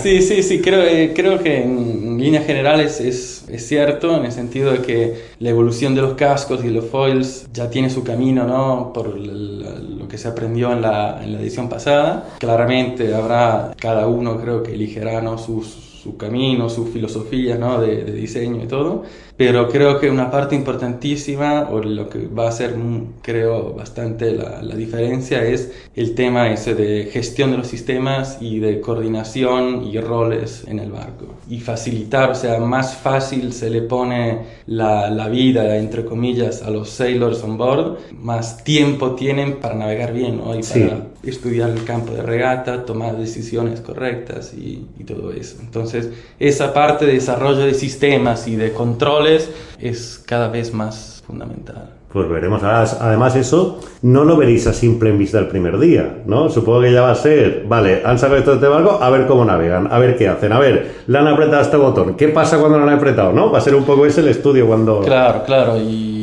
[0.04, 4.72] Sí, sí, sí, creo, eh, creo que en líneas generales es, cierto, en el sentido
[4.72, 8.92] de que la evolución de los cascos y los foils ya tiene su camino, ¿no?
[8.92, 12.34] Por lo que se aprendió en la, edición pasada.
[12.38, 15.38] Claramente habrá cada uno, creo que elegirá, ¿no?
[15.38, 15.62] Su
[16.18, 17.80] camino, su filosofía ¿no?
[17.80, 19.04] de, diseño y todo,
[19.36, 24.32] pero creo que una parte importantísima, o lo que va a ser, mm, creo, bastante
[24.32, 29.84] la, la, diferencia, es el tema ese de gestión de los sistemas y de coordinación
[29.84, 31.26] y roles en el barco.
[31.48, 36.70] Y facilitar, o sea, más fácil se le pone la, la vida, entre comillas, a
[36.70, 40.54] los sailors on board, más tiempo tienen para navegar bien ¿no?
[40.54, 40.90] y para sí.
[41.26, 45.56] Estudiar el campo de regata, tomar decisiones correctas y, y todo eso.
[45.60, 51.90] Entonces, esa parte de desarrollo de sistemas y de controles es cada vez más fundamental.
[52.14, 52.62] Pues veremos.
[52.62, 56.48] Además, eso no lo veréis a simple en vista el primer día, ¿no?
[56.48, 59.26] Supongo que ya va a ser, vale, han sacado esto de este barco, a ver
[59.26, 62.60] cómo navegan, a ver qué hacen, a ver, le han apretado este botón, ¿qué pasa
[62.60, 63.50] cuando lo han apretado, no?
[63.50, 65.00] Va a ser un poco ese el estudio cuando...
[65.00, 66.13] Claro, claro, y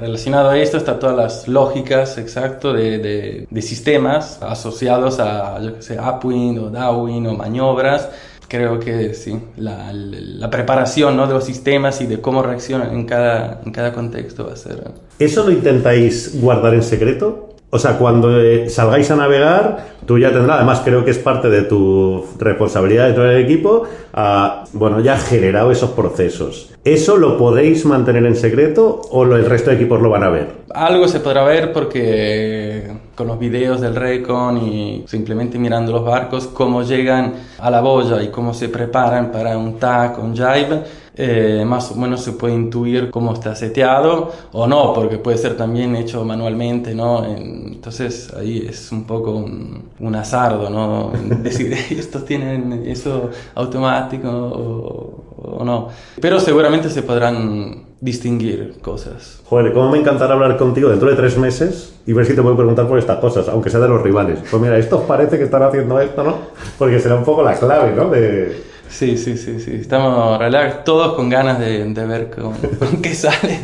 [0.00, 5.82] relacionado a esto está todas las lógicas, exacto, de, de, sistemas asociados a, yo qué
[5.82, 8.08] sé, upwind o downwind o maniobras
[8.50, 11.28] creo que sí, la, la, preparación ¿no?
[11.28, 14.90] de los sistemas y de cómo reaccionan en cada, en cada contexto va a ser.
[15.20, 17.50] ¿Eso lo intentáis guardar en secreto?
[17.72, 21.48] O sea, cuando eh, salgáis a navegar, tú ya tendrás, además creo que es parte
[21.48, 26.72] de tu responsabilidad dentro del equipo, a, bueno, ya generado esos procesos.
[26.84, 30.48] ¿Eso lo podéis mantener en secreto o el resto de equipos lo van a ver?
[30.74, 36.46] Algo se podrá ver porque con los videos del Recon y simplemente mirando los barcos,
[36.46, 40.82] cómo llegan a la boya y cómo se preparan para un TAC, un jibe,
[41.16, 45.56] eh, más o menos se puede intuir cómo está seteado o no, porque puede ser
[45.56, 47.24] también hecho manualmente, ¿no?
[47.24, 51.12] Entonces ahí es un poco un, un azardo, ¿no?
[51.42, 55.88] Decir, estos tienen eso automático o, o no.
[56.20, 59.40] Pero seguramente se podrán distinguir cosas.
[59.44, 62.56] Joder, cómo me encantará hablar contigo dentro de tres meses y ver si te puedo
[62.56, 64.38] preguntar por estas cosas, aunque sea de los rivales.
[64.50, 66.36] Pues mira, esto parece que están haciendo esto, ¿no?
[66.78, 68.08] Porque será un poco la clave, ¿no?
[68.08, 68.70] De...
[68.90, 69.72] Sí, sí, sí, sí.
[69.80, 73.60] Estamos relax, todos con ganas de, de ver con, con qué sale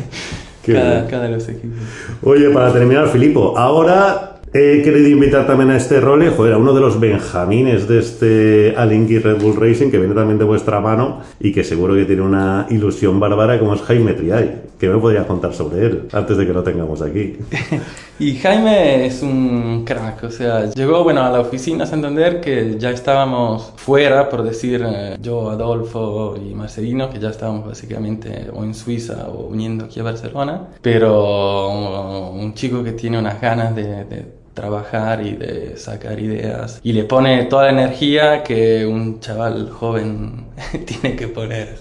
[0.65, 1.77] cada, cada de los equipos.
[2.23, 6.73] Oye, para terminar, Filipo, ahora He querido invitar también a este role, joder, a uno
[6.73, 11.19] de los benjamines de este Alingui Red Bull Racing, que viene también de vuestra mano
[11.39, 14.67] y que seguro que tiene una ilusión bárbara, como es Jaime Triay.
[14.79, 17.35] ¿Qué me podrías contar sobre él antes de que lo tengamos aquí?
[18.19, 22.77] y Jaime es un crack, o sea, llegó bueno, a la oficina a Santander que
[22.77, 28.63] ya estábamos fuera, por decir, eh, yo, Adolfo y Marcelino, que ya estábamos básicamente o
[28.63, 33.75] en Suiza o viniendo aquí a Barcelona, pero un, un chico que tiene unas ganas
[33.75, 36.79] de, de trabajar y de sacar ideas.
[36.81, 40.46] Y le pone toda la energía que un chaval joven
[40.85, 41.75] tiene que poner.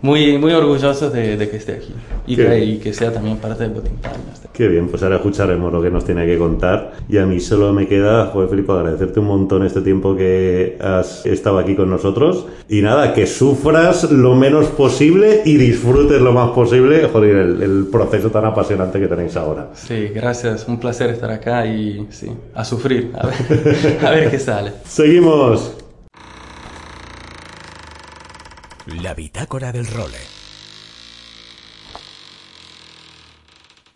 [0.00, 1.92] muy, muy orgullosos de, de, que esté aquí
[2.26, 4.42] y que, y que, sea también parte del Botín Palmas.
[4.52, 7.72] Qué bien, pues ahora escucharemos lo que nos tiene que contar y a mí solo
[7.72, 12.46] me queda, joder Felipe, agradecerte un montón este tiempo que has estado aquí con nosotros
[12.68, 17.86] y nada, que sufras lo menos posible y disfrutes lo más posible, joder, el, el
[17.90, 19.70] proceso tan apasionante que tenéis ahora.
[19.74, 24.38] Sí, gracias, un placer estar acá y sí, a sufrir, a ver, a ver qué
[24.38, 24.72] sale.
[24.84, 25.77] Seguimos.
[28.96, 30.16] La bitácora del role.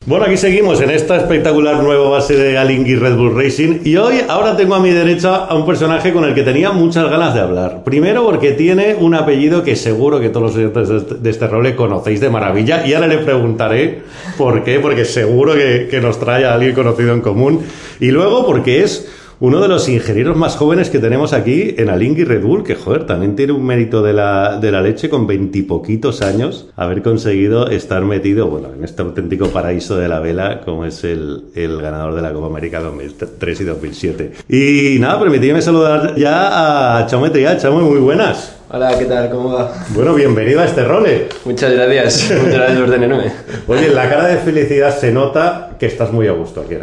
[0.04, 4.16] Bueno, aquí seguimos en esta espectacular nueva base de Alingui Red Bull Racing y hoy
[4.28, 7.40] ahora tengo a mi derecha a un personaje con el que tenía muchas ganas de
[7.40, 7.84] hablar.
[7.84, 12.20] Primero porque tiene un apellido que seguro que todos los oyentes de este role conocéis
[12.20, 14.02] de maravilla y ahora le preguntaré
[14.36, 17.64] por qué, porque seguro que, que nos trae a alguien conocido en común.
[17.98, 19.08] Y luego porque es
[19.42, 23.06] uno de los ingenieros más jóvenes que tenemos aquí en Alingui Red Bull, que joder,
[23.06, 28.04] también tiene un mérito de la, de la leche con veintipoquitos años haber conseguido estar
[28.04, 32.22] metido, bueno, en este auténtico paraíso de la vela, como es el, el ganador de
[32.22, 34.32] la Copa América 2003 y 2007.
[34.48, 37.56] Y nada, permitidme saludar ya a Chaume Tria.
[37.56, 38.61] Chaume, muy buenas.
[38.74, 39.28] Hola, ¿qué tal?
[39.28, 39.70] ¿Cómo va?
[39.90, 41.28] Bueno, bienvenido a este role.
[41.44, 42.30] Muchas gracias.
[42.42, 43.30] Muchas gracias por tenerme.
[43.66, 46.80] Oye, en la cara de felicidad se nota que estás muy a gusto aquí en.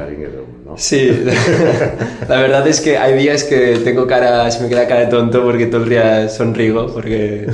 [0.67, 0.77] ¿no?
[0.77, 1.09] Sí,
[2.29, 5.41] la verdad es que hay días que tengo cara, se me queda cara de tonto
[5.41, 7.47] porque todo el día sonrigo, porque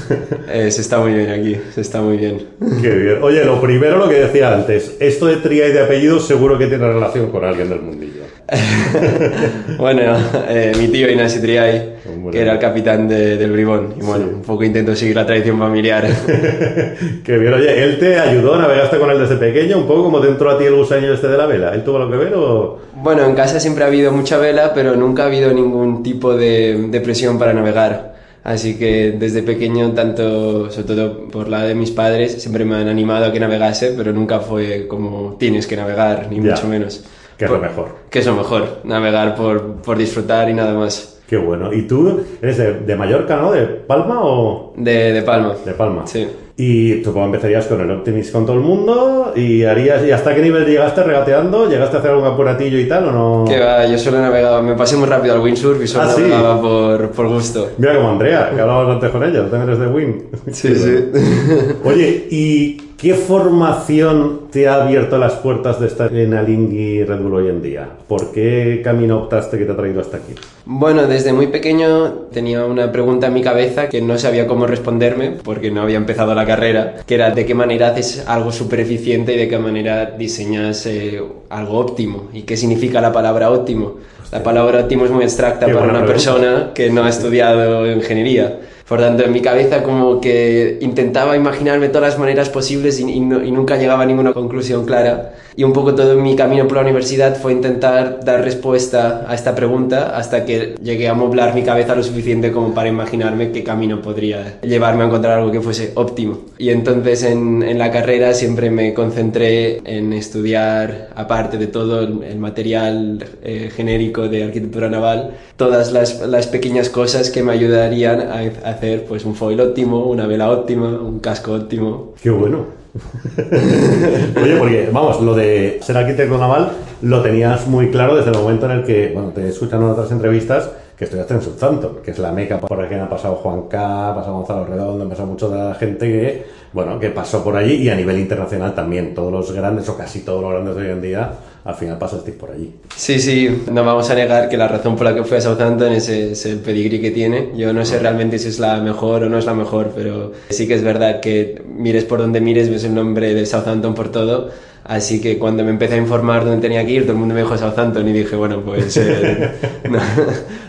[0.50, 2.46] eh, se está muy bien aquí, se está muy bien.
[2.82, 3.24] Qué bien.
[3.24, 6.68] Oye, lo primero, lo que decía antes, esto de tría y de apellidos seguro que
[6.68, 8.25] tiene relación con alguien del mundillo.
[9.78, 10.02] bueno,
[10.48, 11.96] eh, mi tío Ignacio Triay,
[12.32, 15.58] que era el capitán de, del Bribón, y bueno, un poco intento seguir la tradición
[15.58, 16.06] familiar.
[17.24, 18.58] Qué bien, oye, ¿él te ayudó?
[18.58, 19.78] ¿Navegaste con él desde pequeño?
[19.80, 21.74] Un poco como te entró a ti el gusanillo este de la vela.
[21.74, 22.80] ¿Él tuvo lo que ver o...?
[22.96, 26.88] Bueno, en casa siempre ha habido mucha vela, pero nunca ha habido ningún tipo de,
[26.90, 28.14] de presión para navegar.
[28.44, 32.88] Así que desde pequeño, tanto, sobre todo por la de mis padres, siempre me han
[32.88, 36.52] animado a que navegase, pero nunca fue como tienes que navegar, ni Ya.
[36.52, 37.04] mucho menos.
[37.38, 37.88] Que es lo mejor.
[38.10, 41.20] Que es lo mejor, navegar por, por disfrutar y nada más.
[41.28, 41.74] Qué bueno.
[41.74, 43.52] ¿Y tú eres de, de Mallorca, no?
[43.52, 44.74] ¿De Palma o...?
[44.78, 45.56] De, de Palma.
[45.66, 46.06] De Palma.
[46.06, 46.28] Sí.
[46.58, 50.06] Y tú como empezarías con el Optimist con todo el mundo y harías...
[50.06, 51.68] ¿Y hasta qué nivel llegaste regateando?
[51.68, 53.46] ¿Llegaste a hacer algún apuratillo y tal o no?
[53.50, 56.22] Que va, yo solo navegaba, me pasé muy rápido al windsurf y solo Ah, ¿sí?
[56.22, 57.72] navegaba por, por gusto.
[57.80, 60.24] Mira como Andrea, que hablabas antes con ella, también eres de Win.
[60.52, 60.96] Sí, sí.
[61.84, 67.36] Oye, ¿y qué formación te ha abierto las puertas de estar en Alingui Red Bull
[67.36, 67.90] hoy en día?
[68.08, 70.34] ¿Por qué camino optaste que te ha traído hasta aquí?
[70.66, 75.32] Bueno, desde muy pequeño tenía una pregunta en mi cabeza que no sabía cómo responderme
[75.44, 79.34] porque no había empezado la carrera, que era de qué manera haces algo súper eficiente
[79.34, 83.96] y de qué manera diseñas eh, algo óptimo y qué significa la palabra óptimo.
[84.32, 86.12] La palabra óptimo es muy abstracta Qué para una pregunta.
[86.14, 88.60] persona que no ha estudiado ingeniería.
[88.88, 93.20] Por tanto, en mi cabeza como que intentaba imaginarme todas las maneras posibles y, y
[93.20, 95.34] no- y nunca llegaba a ninguna conclusión clara.
[95.58, 99.56] Y un poco todo mi camino por la universidad fue intentar dar respuesta a esta
[99.56, 104.02] pregunta hasta que llegué a moblar mi cabeza lo suficiente como para imaginarme qué camino
[104.02, 106.40] podría llevarme a encontrar algo que fuese óptimo.
[106.58, 112.22] Y entonces en, en la carrera siempre me concentré en estudiar, aparte de todo el,
[112.24, 118.20] el material eh, genérico de arquitectura naval, todas las, las pequeñas cosas que me ayudarían
[118.22, 118.36] a
[118.70, 122.14] a hacer pues un foil óptimo, una vela óptima, un casco óptimo.
[122.22, 122.66] Qué bueno.
[124.42, 128.66] Oye, porque, vamos, lo de ser arquitecto naval lo tenías muy claro desde el momento
[128.68, 132.32] en el que, bueno, te escuchan otras entrevistas que estudiaste en Southampton, que es la
[132.32, 135.50] meca por la que ha pasado Juan K, ha pasado Gonzalo Redondo, ha pasado mucho
[135.50, 139.14] de la gente que, bueno, que pasó por allí y a nivel internacional también.
[139.14, 141.32] Todos los grandes, o casi todos los grandes de hoy en día,
[141.66, 142.74] al final pasasteis por allí.
[142.96, 145.92] Sí, sí, no vamos a negar que la razón por la que fui a Southampton
[145.92, 147.52] es, es el pedigrí que tiene.
[147.58, 150.66] Yo no sé realmente si es la mejor o no es la mejor, pero sí
[150.66, 154.50] que es verdad que mires por donde mires, ves el nombre de Southampton por todo.
[154.86, 157.42] Así que cuando me empecé a informar dónde tenía que ir, todo el mundo me
[157.42, 159.52] dijo Southampton y dije, bueno, pues eh,
[159.90, 160.00] no,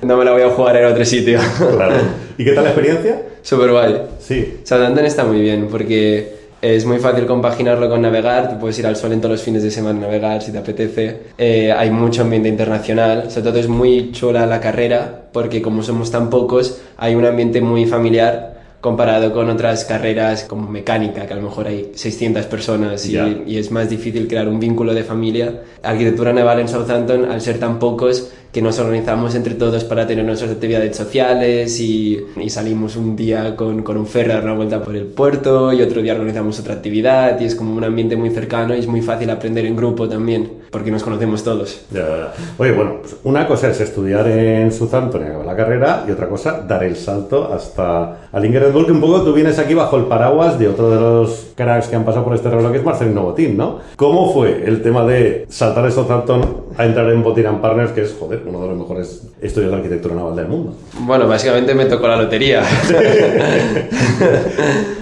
[0.02, 1.38] no me la voy a jugar en otro sitio.
[1.58, 1.96] Claro.
[2.38, 3.22] ¿Y qué tal la experiencia?
[3.42, 4.02] Súper guay.
[4.18, 4.60] Sí.
[4.64, 8.48] Southampton está muy bien porque es muy fácil compaginarlo con navegar.
[8.48, 10.58] Tú puedes ir al sol en todos los fines de semana a navegar si te
[10.58, 11.18] apetece.
[11.36, 13.30] Eh, hay mucho ambiente internacional.
[13.30, 17.60] Sobre todo es muy chula la carrera porque como somos tan pocos, hay un ambiente
[17.60, 23.06] muy familiar comparado con otras carreras como mecánica, que a lo mejor hay 600 personas
[23.06, 25.62] y, y es más difícil crear un vínculo de familia.
[25.82, 30.24] Arquitectura naval en Southampton, al ser tan pocos, que nos organizamos entre todos para tener
[30.24, 34.54] nuestras actividades sociales y, y salimos un día con, con un ferry a dar una
[34.54, 38.16] vuelta por el puerto y otro día organizamos otra actividad y es como un ambiente
[38.16, 41.86] muy cercano y es muy fácil aprender en grupo también porque nos conocemos todos.
[41.90, 42.32] Ya.
[42.58, 46.28] Oye, bueno, pues una cosa es estudiar en Southampton y acabar la carrera y otra
[46.28, 50.04] cosa, dar el salto hasta al Bull, que un poco tú vienes aquí bajo el
[50.04, 53.22] paraguas de otro de los cracks que han pasado por este reloj, que es Marcelino
[53.22, 53.80] Botín, ¿no?
[53.96, 56.42] ¿Cómo fue el tema de saltar de Southampton
[56.76, 59.76] a entrar en Botín and Partners, que es, joder, uno de los mejores estudios de
[59.76, 60.74] arquitectura naval del mundo?
[61.00, 62.62] Bueno, básicamente me tocó la lotería.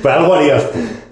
[0.02, 0.64] Pero algo harías.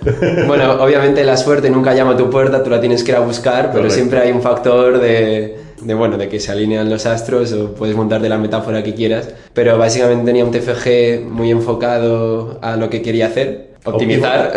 [0.49, 3.21] Bueno, obviamente la suerte nunca llama a tu puerta, tú la tienes que ir a
[3.21, 3.95] buscar, pero Correcto.
[3.95, 7.95] siempre hay un factor de, de, bueno, de que se alinean los astros o puedes
[7.95, 9.29] montarte la metáfora que quieras.
[9.53, 14.53] Pero básicamente tenía un TFG muy enfocado a lo que quería hacer, optimizar,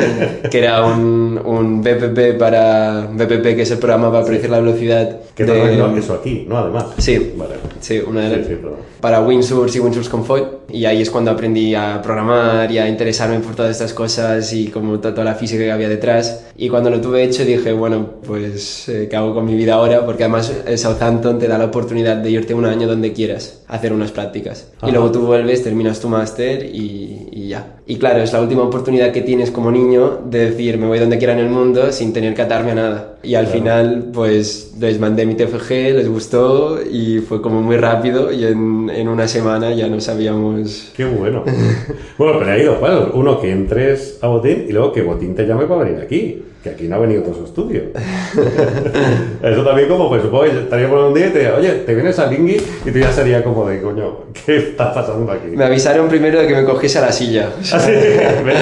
[0.50, 5.18] que era un, un BPP para BPP, que es el programa para predecir la velocidad.
[5.34, 6.58] Que de- imaginado eso aquí, ¿no?
[6.58, 6.86] Además.
[6.98, 7.32] Sí.
[7.36, 7.54] Vale.
[7.80, 8.56] Sí, una de Sí, sí,
[9.00, 10.44] para Windsurf y Windsurf con foil.
[10.72, 14.68] Y ahí es cuando aprendí a programar y a interesarme por todas estas cosas y
[14.68, 16.44] como to- toda la física que había detrás.
[16.56, 20.04] Y cuando lo tuve hecho dije, bueno, pues eh, ¿qué hago con mi vida ahora?
[20.04, 23.92] Porque además el Southampton te da la oportunidad de irte un año donde quieras, hacer
[23.94, 24.68] unas prácticas.
[24.78, 24.88] Ajá.
[24.88, 27.76] Y luego tú vuelves, terminas tu máster y, y ya.
[27.86, 31.18] Y claro, es la última oportunidad que tienes como niño de decir, me voy donde
[31.18, 33.09] quiera en el mundo sin tener que atarme a nada.
[33.22, 33.58] Y al Claro.
[33.58, 38.88] final, pues les mandé mi TFG, les gustó y fue como muy rápido y en,
[38.88, 40.90] en una semana ya no sabíamos...
[40.96, 41.44] Qué bueno.
[42.18, 45.46] bueno, pero ha ido, bueno, uno que entres a Botín y luego que Botín te
[45.46, 46.44] llame para venir aquí.
[46.62, 47.84] Que aquí no ha venido todo su estudio.
[49.42, 51.94] Eso también como, pues supongo que estaría por un día y te diría, oye, te
[51.94, 55.48] vienes a Lingui y tú ya sería como de, coño, ¿qué está pasando aquí?
[55.56, 57.48] Me avisaron primero de que me cogiese a la silla.
[57.60, 57.90] Así,
[58.44, 58.58] ¿ves?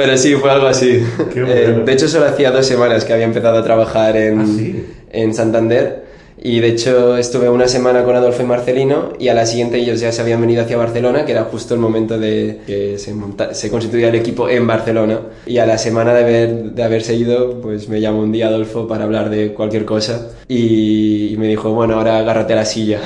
[0.00, 1.04] Pero sí, fue algo así.
[1.32, 4.46] Qué Eh, de hecho, solo hacía dos semanas que había empezado a trabajar en, Ah,
[4.46, 4.86] sí.
[5.12, 6.04] en Santander
[6.42, 10.00] Y de hecho estuve una semana con Adolfo y Marcelino y a la siguiente ellos
[10.00, 13.52] ya se habían venido hacia Barcelona, que era justo el momento de que se, monta
[13.52, 15.20] se constituía el equipo en Barcelona.
[15.44, 18.88] Y a la semana de, haber, de haberse ido, pues me llamó un día Adolfo
[18.88, 23.00] para hablar de cualquier cosa y, y me dijo, bueno, ahora agárrate a la silla.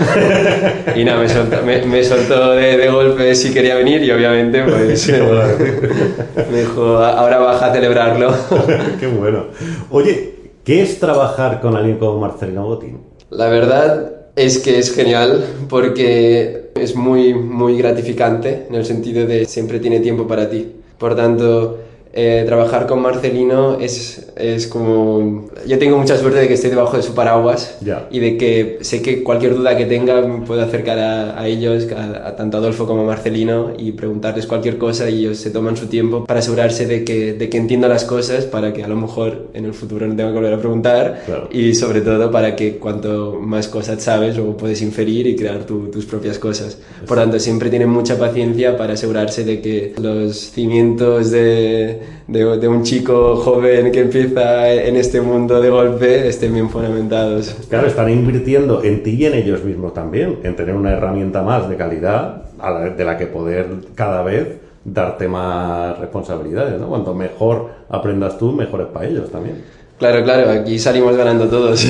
[0.94, 4.62] y nada, me soltó, me, me soltó de, de, golpe si quería venir y obviamente
[4.62, 5.08] pues
[6.52, 8.32] me dijo, ahora baja a celebrarlo.
[9.00, 9.46] Qué bueno.
[9.90, 13.13] Oye, ¿qué es trabajar con alguien como Marcelino Botín?
[13.30, 19.44] La verdad es que es genial porque es muy, muy gratificante en el sentido de
[19.46, 20.72] siempre tiene tiempo para ti.
[20.98, 21.78] Por tanto,
[22.16, 25.48] eh, trabajar con Marcelino es, es como...
[25.66, 28.06] Yo tengo mucha suerte de que estoy debajo de su paraguas Ya.
[28.10, 31.88] y de que sé que cualquier duda que tenga me puedo acercar a, a ellos,
[31.92, 35.76] a, a tanto Adolfo como a Marcelino, y preguntarles cualquier cosa y ellos se toman
[35.76, 38.94] su tiempo para asegurarse de que, de que entienda las cosas para que a lo
[38.96, 41.48] mejor en el futuro no tenga que volver a preguntar Claro.
[41.50, 45.88] y sobre todo para que cuanto más cosas sabes luego puedes inferir y crear tu-
[45.90, 46.78] tus propias cosas.
[47.08, 52.68] Por tanto, siempre tienen mucha paciencia para asegurarse de que los cimientos de, de, de
[52.68, 57.54] un chico joven que empieza en este mundo de golpe estén bien fundamentados.
[57.68, 61.68] Claro, están invirtiendo en ti y en ellos mismos también, en tener una herramienta más
[61.68, 64.48] de calidad a la- de la que poder cada vez
[64.84, 66.88] darte más responsabilidades, ¿no?
[66.88, 69.62] Cuanto mejor aprendas tú, mejor es para ellos también.
[69.98, 71.84] Claro, claro, aquí salimos ganando todos.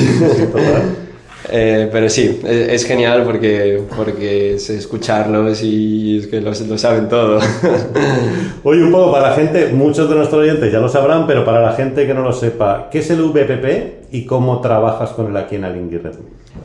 [0.53, 0.83] Total.
[1.51, 6.79] Eh, pero sí, es, es genial porque, porque es escucharlos y es que lo, lo
[6.79, 7.39] saben todo.
[8.65, 11.61] Oye, un poco para la gente, muchos de nuestros oyentes ya lo sabrán, pero para
[11.61, 15.37] la gente que no lo sepa, ¿qué es el VPP y cómo trabajas con él
[15.37, 16.01] aquí en Alingui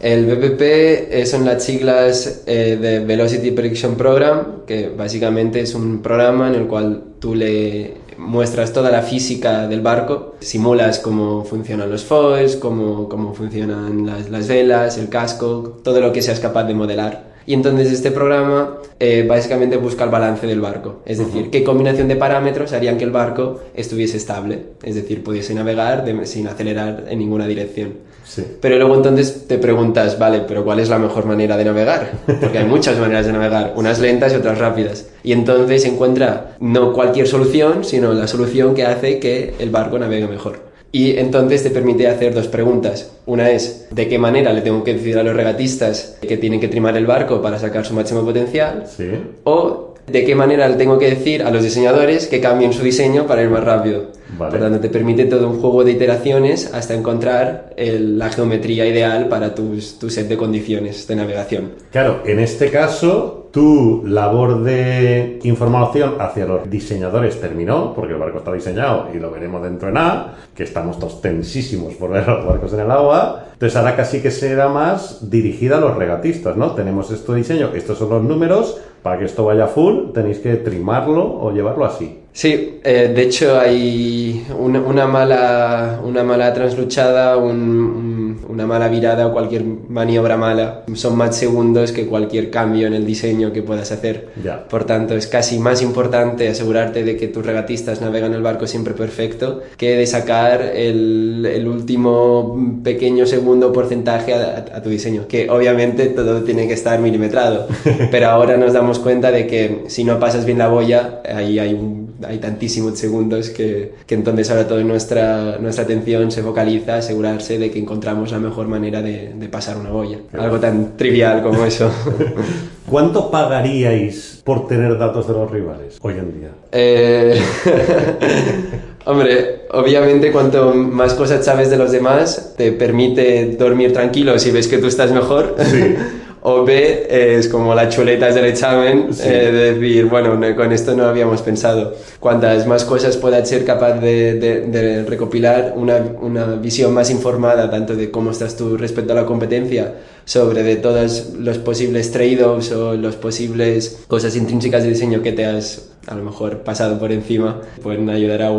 [0.02, 6.48] El eh, son las siglas eh, de Velocity Prediction Program, que básicamente es un programa
[6.48, 12.04] en el cual tú le muestras toda la física del barco, simulas cómo funcionan los
[12.04, 16.74] foils, cómo, cómo funcionan las, las velas, el casco, todo lo que seas capaz de
[16.74, 17.29] modelar.
[17.46, 22.08] Y entonces este programa eh, básicamente busca el balance del barco, es decir, qué combinación
[22.08, 27.06] de parámetros harían que el barco estuviese estable, es decir, pudiese navegar de- sin acelerar
[27.10, 27.94] en ninguna dirección.
[28.26, 28.44] Sí.
[28.62, 32.12] Pero luego entonces te preguntas, vale, pero ¿cuál es la mejor manera de navegar?
[32.40, 35.08] Porque hay muchas maneras de navegar, unas lentas y otras rápidas.
[35.24, 40.28] Y entonces encuentra no cualquier solución, sino la solución que hace que el barco navegue
[40.28, 40.69] mejor.
[40.92, 43.12] Y entonces te permite hacer dos preguntas.
[43.28, 46.68] Una es, ¿de qué manera le tengo que decir a los regatistas que tienen que
[46.68, 48.86] trimar el barco para sacar su máximo potencial?
[48.88, 49.10] Sí.
[49.44, 53.28] O de qué manera le tengo que decir a los diseñadores que cambien su diseño
[53.28, 54.08] para ir más rápido.
[54.38, 54.52] Vale.
[54.52, 59.28] Por tanto, te permite todo un juego de iteraciones hasta encontrar el- la geometría ideal
[59.28, 61.74] para tus, tu set de condiciones de navegación.
[61.92, 68.40] Claro, en este caso, tu labor de información hacia los diseñadores terminó, porque el barco
[68.40, 72.46] está diseñado y lo veremos dentro de nada, que estamos todos tensísimos por ver los
[72.46, 73.46] barcos en el agua.
[73.54, 76.72] Entonces ahora casi que será más dirigida a los regatistas, ¿no?
[76.72, 81.40] Tenemos este diseño, estos son los números, para que esto vaya full tenéis que trimarlo
[81.42, 82.19] o llevarlo así.
[82.32, 88.88] Sí, eh, de hecho hay una, una mala, una mala transluchada, un- un- una mala
[88.88, 90.84] virada o cualquier maniobra mala.
[90.94, 94.30] Son más segundos que cualquier cambio en el diseño que puedas hacer.
[94.70, 98.94] Por tanto, es casi más importante asegurarte de que tus regatistas navegan el barco siempre
[98.94, 105.28] perfecto que de sacar el, el último pequeño segundo porcentaje a, a tu diseño.
[105.28, 107.68] Que obviamente todo tiene que estar milimetrado.
[108.12, 111.74] Pero ahora nos damos cuenta de que si no pasas bien la boya, ahí hay,
[111.74, 116.98] un- hay tantísimos segundos que, que entonces ahora toda nuestra, nuestra atención se focaliza a
[116.98, 120.20] asegurarse de que encontramos la mejor manera de, de pasar una boya.
[120.38, 121.92] Algo tan trivial como eso.
[122.90, 126.50] ¿Cuánto pagaríais por tener datos de los rivales hoy en día?
[126.72, 127.40] Eh,
[129.06, 134.68] Hombre, obviamente cuanto más cosas sabes de los demás, te permite dormir tranquilo si ves
[134.68, 135.56] que tú estás mejor.
[136.52, 139.22] O B, es como las chuletas del examen, Sí.
[139.26, 141.94] eh, de decir, bueno, no- con esto no habíamos pensado.
[142.20, 147.70] Cuantas más cosas puedas ser capaz de, de- de recopilar una, una visión más informada,
[147.70, 149.94] tanto de cómo estás tú respecto a la competencia,
[150.26, 155.46] sobre de todos los posibles trade-offs o los posibles cosas intrínsecas de diseño que te
[155.46, 158.50] has a lo mejor pasado por encima, pueden ayudar a,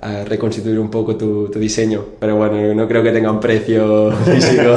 [0.00, 2.04] a reconstituir un poco tu, tu diseño.
[2.20, 4.76] Pero bueno, no creo que tenga un precio físico.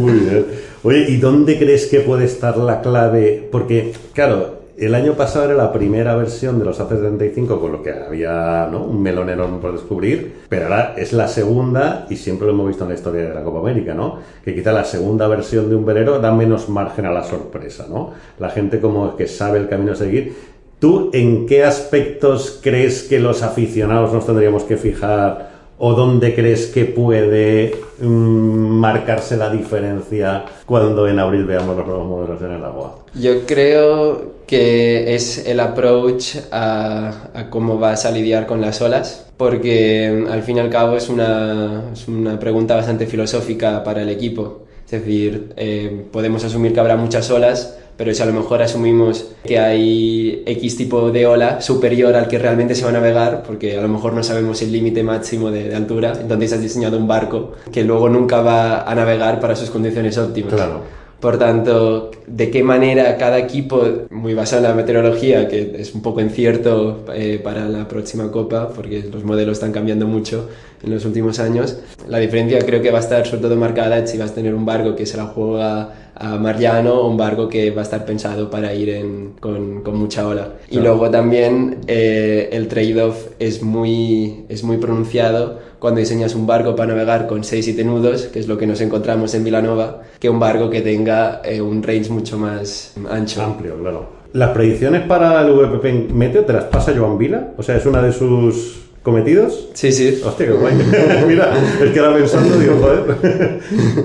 [0.00, 0.46] Muy bien.
[0.82, 3.48] Oye, ¿y dónde crees que puede estar la clave?
[3.50, 7.92] Porque, claro, el año pasado era la primera versión de los AC75 con lo que
[7.92, 8.84] había ¿no?
[8.84, 12.84] un melón enorme por descubrir, pero ahora es la segunda y siempre lo hemos visto
[12.84, 14.18] en la historia de la Copa América, ¿no?
[14.44, 18.12] Que quizá la segunda versión de un velero da menos margen a la sorpresa, ¿no?
[18.38, 20.34] La gente como que sabe el camino a seguir.
[20.80, 25.53] ¿Tú en qué aspectos crees que los aficionados nos tendríamos que fijar
[25.86, 32.06] ¿O dónde crees que puede mm, marcarse la diferencia cuando en abril veamos los nuevos
[32.06, 33.00] modelos en el agua?
[33.12, 40.24] Yo creo que es el approach a, cómo vas a lidiar con las olas, porque
[40.30, 44.62] al fin y al cabo es una, es una pregunta bastante filosófica para el equipo.
[44.86, 49.30] Es decir, eh, podemos asumir que habrá muchas olas, pero si a lo mejor asumimos
[49.44, 53.78] que hay X tipo de ola superior al que realmente se va a navegar, porque
[53.78, 57.06] a lo mejor no sabemos el límite máximo de, de, altura, entonces has diseñado un
[57.06, 60.54] barco que luego nunca va a navegar para sus condiciones óptimas.
[60.54, 61.04] Claro.
[61.24, 66.02] Por tanto, de qué manera cada equipo, muy basado en la meteorología, que es un
[66.02, 70.50] poco incierto eh, para la próxima Copa, porque los modelos están cambiando mucho
[70.82, 71.78] en los últimos años,
[72.08, 74.66] la diferencia creo que va a estar sobre todo marcada si vas a tener un
[74.66, 78.04] barco que se la juega a mar llano o un barco que va a estar
[78.04, 80.42] pensado para ir en, con, con, mucha ola.
[80.42, 80.58] Claro.
[80.70, 86.74] Y luego también eh, el trade-off es muy, es muy pronunciado cuando diseñas un barco
[86.76, 90.38] para navegar con 6-7 nudos, que es lo que nos encontramos en Vilanova, que un
[90.38, 93.42] barco que tenga eh, un range mucho más ancho.
[93.42, 94.24] Amplio, claro.
[94.32, 97.52] ¿Las predicciones para el VPP Meteo te las pasa Joan Vila?
[97.56, 99.68] O sea, es una de sus cometidos.
[99.74, 100.20] Sí, sí.
[100.24, 100.74] Hostia, qué guay.
[101.28, 103.60] Mira, es que ahora pensando digo, joder,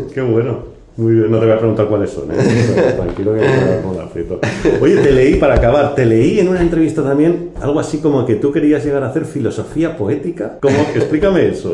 [0.13, 0.68] qué bueno.
[0.99, 2.35] Muy bien, no te voy a preguntar cuáles son, ¿eh?
[2.97, 4.41] tranquilo que no me frito.
[4.81, 8.35] Oye, te leí, para acabar, te leí en una entrevista también algo así como que
[8.35, 10.57] tú querías llegar a hacer filosofía poética.
[10.61, 10.75] ¿Cómo?
[10.93, 11.71] Explícame eso.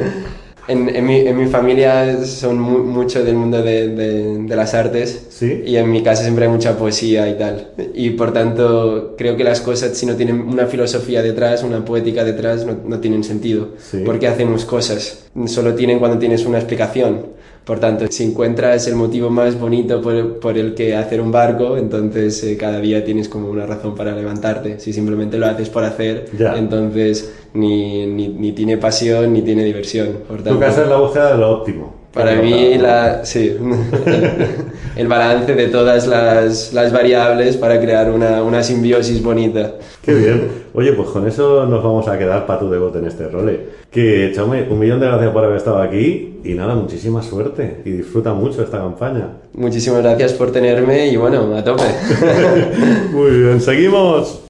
[0.68, 4.74] En, en, mi, en mi familia son mu mucho del mundo de, de, de, las
[4.74, 5.62] artes ¿Sí?
[5.64, 7.70] y en mi casa siempre hay mucha poesía y tal.
[7.94, 12.24] Y por tanto creo que las cosas si no tienen una filosofía detrás, una poética
[12.24, 13.70] detrás, no, no tienen sentido.
[13.80, 14.02] Sí.
[14.06, 17.35] Porque hacemos cosas, solo tienen cuando tienes una explicación.
[17.66, 21.78] Por tanto, si encuentras el motivo más bonito por, por el que hacer un barco,
[21.78, 24.80] entonces eh, cada día tienes como una razón para levantarte.
[24.80, 26.56] Si simplemente lo haces por hacer, Ya.
[26.58, 30.10] entonces ni, ni, ni tiene pasión ni tiene diversión.
[30.28, 32.05] Por tanto, la búsqueda de lo óptimo.
[32.16, 34.48] Para mí, la, sí, el,
[34.96, 39.74] el balance de todas las, las variables para crear una, una simbiosis bonita.
[40.02, 40.48] Qué bien.
[40.74, 43.60] Oye, pues con eso nos vamos a quedar para tu debut en este role.
[43.92, 47.92] Que, Chaume, un millón de gracias por haber estado aquí y nada, muchísima suerte y
[47.92, 49.32] disfruta mucho esta campaña.
[49.54, 51.84] Muchísimas gracias por tenerme y bueno, a tope.
[53.12, 54.46] Muy bien, seguimos.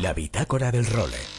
[0.00, 1.33] La bitácora del role.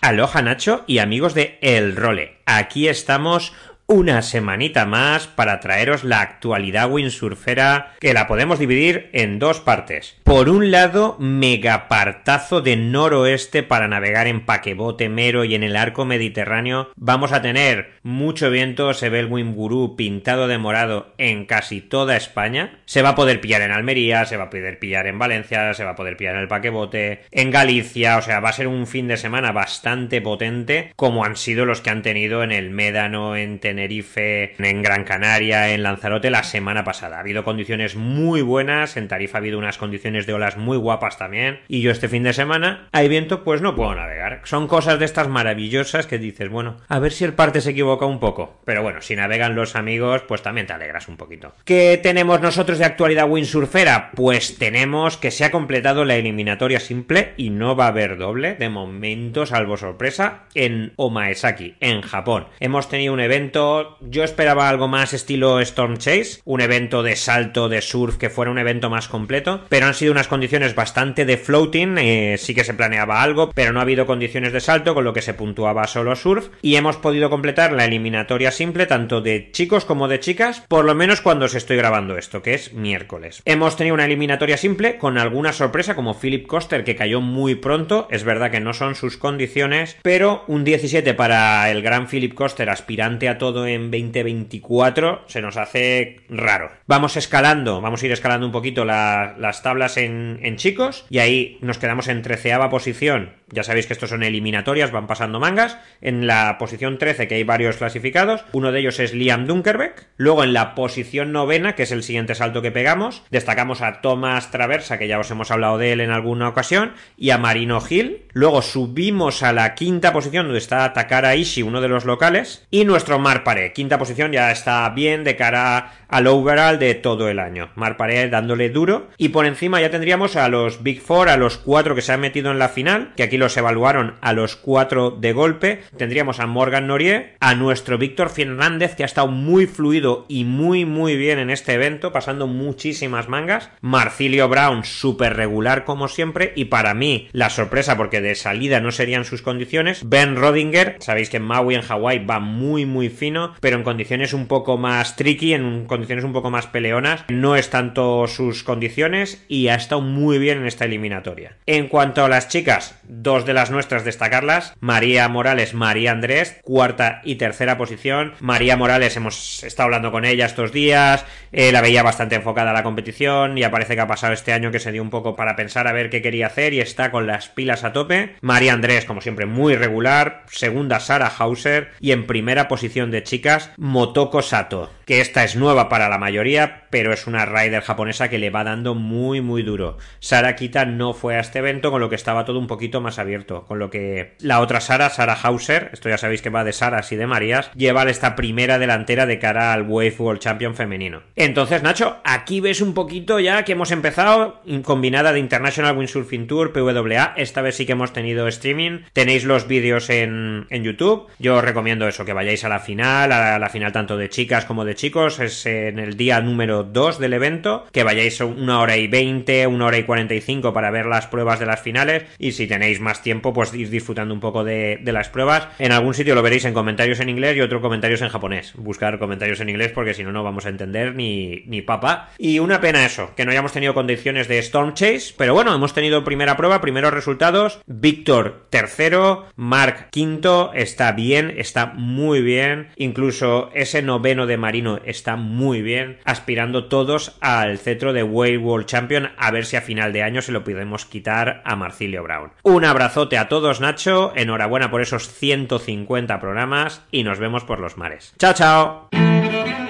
[0.00, 2.36] Aloha Nacho y amigos de El Role.
[2.46, 3.52] Aquí estamos
[3.86, 10.16] una semanita más para traeros la actualidad windsurfera que la podemos dividir en dos partes.
[10.28, 16.04] Por un lado, megapartazo de noroeste para navegar en paquebote mero y en el arco
[16.04, 16.90] mediterráneo.
[16.96, 22.14] Vamos a tener mucho viento, se ve el Winguru pintado de morado en casi toda
[22.14, 22.78] España.
[22.84, 25.84] Se va a poder pillar en Almería, se va a poder pillar en Valencia, se
[25.84, 28.86] va a poder pillar en el paquebote, en Galicia, o sea, va a ser un
[28.86, 33.34] fin de semana bastante potente como han sido los que han tenido en el Médano,
[33.34, 37.16] en Tenerife, en Gran Canaria, en Lanzarote la semana pasada.
[37.16, 41.18] Ha habido condiciones muy buenas, en Tarifa ha habido unas condiciones de olas muy guapas
[41.18, 44.40] también, y yo este fin de semana hay viento, pues no puedo navegar.
[44.44, 48.06] Son cosas de estas maravillosas que dices, bueno, a ver si el parte se equivoca
[48.06, 48.60] un poco.
[48.64, 51.54] Pero bueno, si navegan los amigos, pues también te alegras un poquito.
[51.64, 54.10] ¿Qué tenemos nosotros de actualidad windsurfera?
[54.14, 58.54] Pues tenemos que se ha completado la eliminatoria simple y no va a haber doble,
[58.54, 62.46] de momento, salvo sorpresa, en Omaesaki, en Japón.
[62.60, 63.58] Hemos tenido un evento
[64.00, 68.50] yo esperaba algo más estilo Storm Chase, un evento de salto, de surf, que fuera
[68.50, 72.64] un evento más completo, pero han sido unas condiciones bastante de floating, eh, sí que
[72.64, 75.86] se planeaba algo, pero no ha habido condiciones de salto, con lo que se puntuaba
[75.86, 80.64] solo surf, y hemos podido completar la eliminatoria simple tanto de chicos como de chicas,
[80.68, 83.42] por lo menos cuando se estoy grabando esto, que es miércoles.
[83.44, 88.08] Hemos tenido una eliminatoria simple con alguna sorpresa como Philip Coster que cayó muy pronto,
[88.10, 92.70] es verdad que no son sus condiciones, pero un 17 para el gran Philip Coster
[92.70, 96.70] aspirante a todo en 2024 se nos hace raro.
[96.86, 101.58] Vamos escalando, vamos a ir escalando un poquito la, las tablas en, chicos y ahí
[101.60, 103.34] nos quedamos en treceava posición.
[103.50, 105.78] Ya sabéis que estos son eliminatorias, van pasando mangas.
[106.00, 110.06] En la posición 13 que hay varios clasificados, uno de ellos es Liam Dunkerbeck.
[110.16, 114.50] Luego en la posición novena, que es el siguiente salto que pegamos, destacamos a Thomas
[114.50, 118.26] Traversa, que ya os hemos hablado de él en alguna ocasión, y a Marino Hill.
[118.32, 122.84] Luego subimos a la quinta posición donde está Takara Ishii, uno de los locales, y
[122.84, 123.72] nuestro Mar Paré.
[123.72, 127.70] Quinta posición ya está bien de cara al overall de todo el año.
[127.74, 129.08] Mar Paré dándole duro.
[129.16, 132.20] Y por encima ya tendríamos a los Big Four, a los cuatro que se han
[132.20, 135.82] metido en la final, que aquí los evaluaron a los cuatro de golpe.
[135.96, 140.84] Tendríamos a Morgan Norier, a nuestro Víctor Fernández, que ha estado muy fluido y muy,
[140.84, 143.70] muy bien en este evento, pasando muchísimas mangas.
[143.80, 146.52] Marcilio Brown, súper regular como siempre.
[146.56, 150.08] Y para mí, la sorpresa, porque de salida no serían sus condiciones.
[150.08, 154.32] Ben Rodinger, sabéis que en Maui, en Hawái, va muy, muy fino, pero en condiciones
[154.32, 157.24] un poco más tricky, en condiciones un poco más peleonas.
[157.28, 161.56] No es tanto sus condiciones y ha estado muy bien en esta eliminatoria.
[161.66, 167.20] En cuanto a las chicas, dos de las nuestras destacarlas, María Morales, María Andrés, cuarta
[167.24, 168.34] y tercera posición.
[168.40, 172.74] María Morales, hemos estado hablando con ella estos días, eh, la veía bastante enfocada a
[172.74, 175.56] la competición, y parece que ha pasado este año que se dio un poco para
[175.56, 178.36] pensar a ver qué quería hacer y está con las pilas a tope.
[178.40, 180.44] María Andrés, como siempre, muy regular.
[180.48, 181.90] Segunda, Sara Hauser.
[182.00, 186.82] Y en primera posición de chicas, Motoko Sato, que esta es nueva para la mayoría,
[186.90, 189.96] pero es una rider japonesa que le va dando muy, muy duro.
[190.20, 193.18] Sara Kita no fue a este evento, con lo que estaba todo un poquito más
[193.18, 193.64] abierto.
[193.64, 197.10] Con lo que la otra Sara, Sara Hauser, esto ya sabéis que va de Saras
[197.10, 201.22] y de Marías, lleva esta primera delantera de cara al Wave World Champion femenino.
[201.36, 206.74] Entonces, Nacho, aquí ves un poquito ya que hemos empezado, combinada de International Windsurfing Tour,
[206.74, 211.56] PWA, esta vez sí que hemos tenido streaming, tenéis los vídeos en, en YouTube, yo
[211.56, 214.84] os recomiendo eso, que vayáis a la final, a la final tanto de chicas como
[214.84, 219.06] de chicos, es en el día número 2 del evento, que vayáis una hora y
[219.06, 223.00] 20, una hora y 45 para ver las pruebas de las finales y si tenéis
[223.00, 225.68] más tiempo pues ir disfrutando un poco de, de las pruebas.
[225.78, 228.72] En algún sitio lo veréis en comentarios en inglés y otro comentarios en japonés.
[228.74, 232.30] Buscar comentarios en inglés porque si no no vamos a entender ni, ni papa.
[232.36, 235.94] Y una pena eso, que no hayamos tenido condiciones de Storm Chase, pero bueno, hemos
[235.94, 237.80] tenido primera prueba, primeros resultados.
[237.86, 242.88] Víctor tercero, Mark quinto, está bien, está muy bien.
[242.96, 248.86] Incluso ese noveno de Marino está muy bien, aspirando todos al cetro de Wave World
[248.86, 252.52] Champion, a ver si a final de año se lo podemos quitar a Marcilio Brown.
[252.62, 257.96] Un abrazote a todos, Nacho, enhorabuena por esos 150 programas y nos vemos por los
[257.96, 258.34] mares.
[258.38, 259.87] Chao, chao.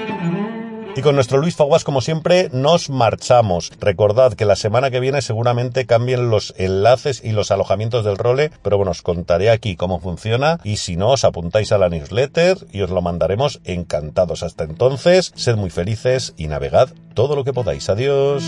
[0.99, 3.71] Y con nuestro Luis Faguas, como siempre, nos marchamos.
[3.79, 8.51] Recordad que la semana que viene seguramente cambien los enlaces y los alojamientos del role,
[8.65, 12.67] pero bueno, os contaré aquí cómo funciona y si no, os apuntáis a la newsletter
[12.73, 14.43] y os lo mandaremos encantados.
[14.43, 17.89] Hasta entonces, sed muy felices y navegad todo lo que podáis.
[17.89, 18.43] Adiós.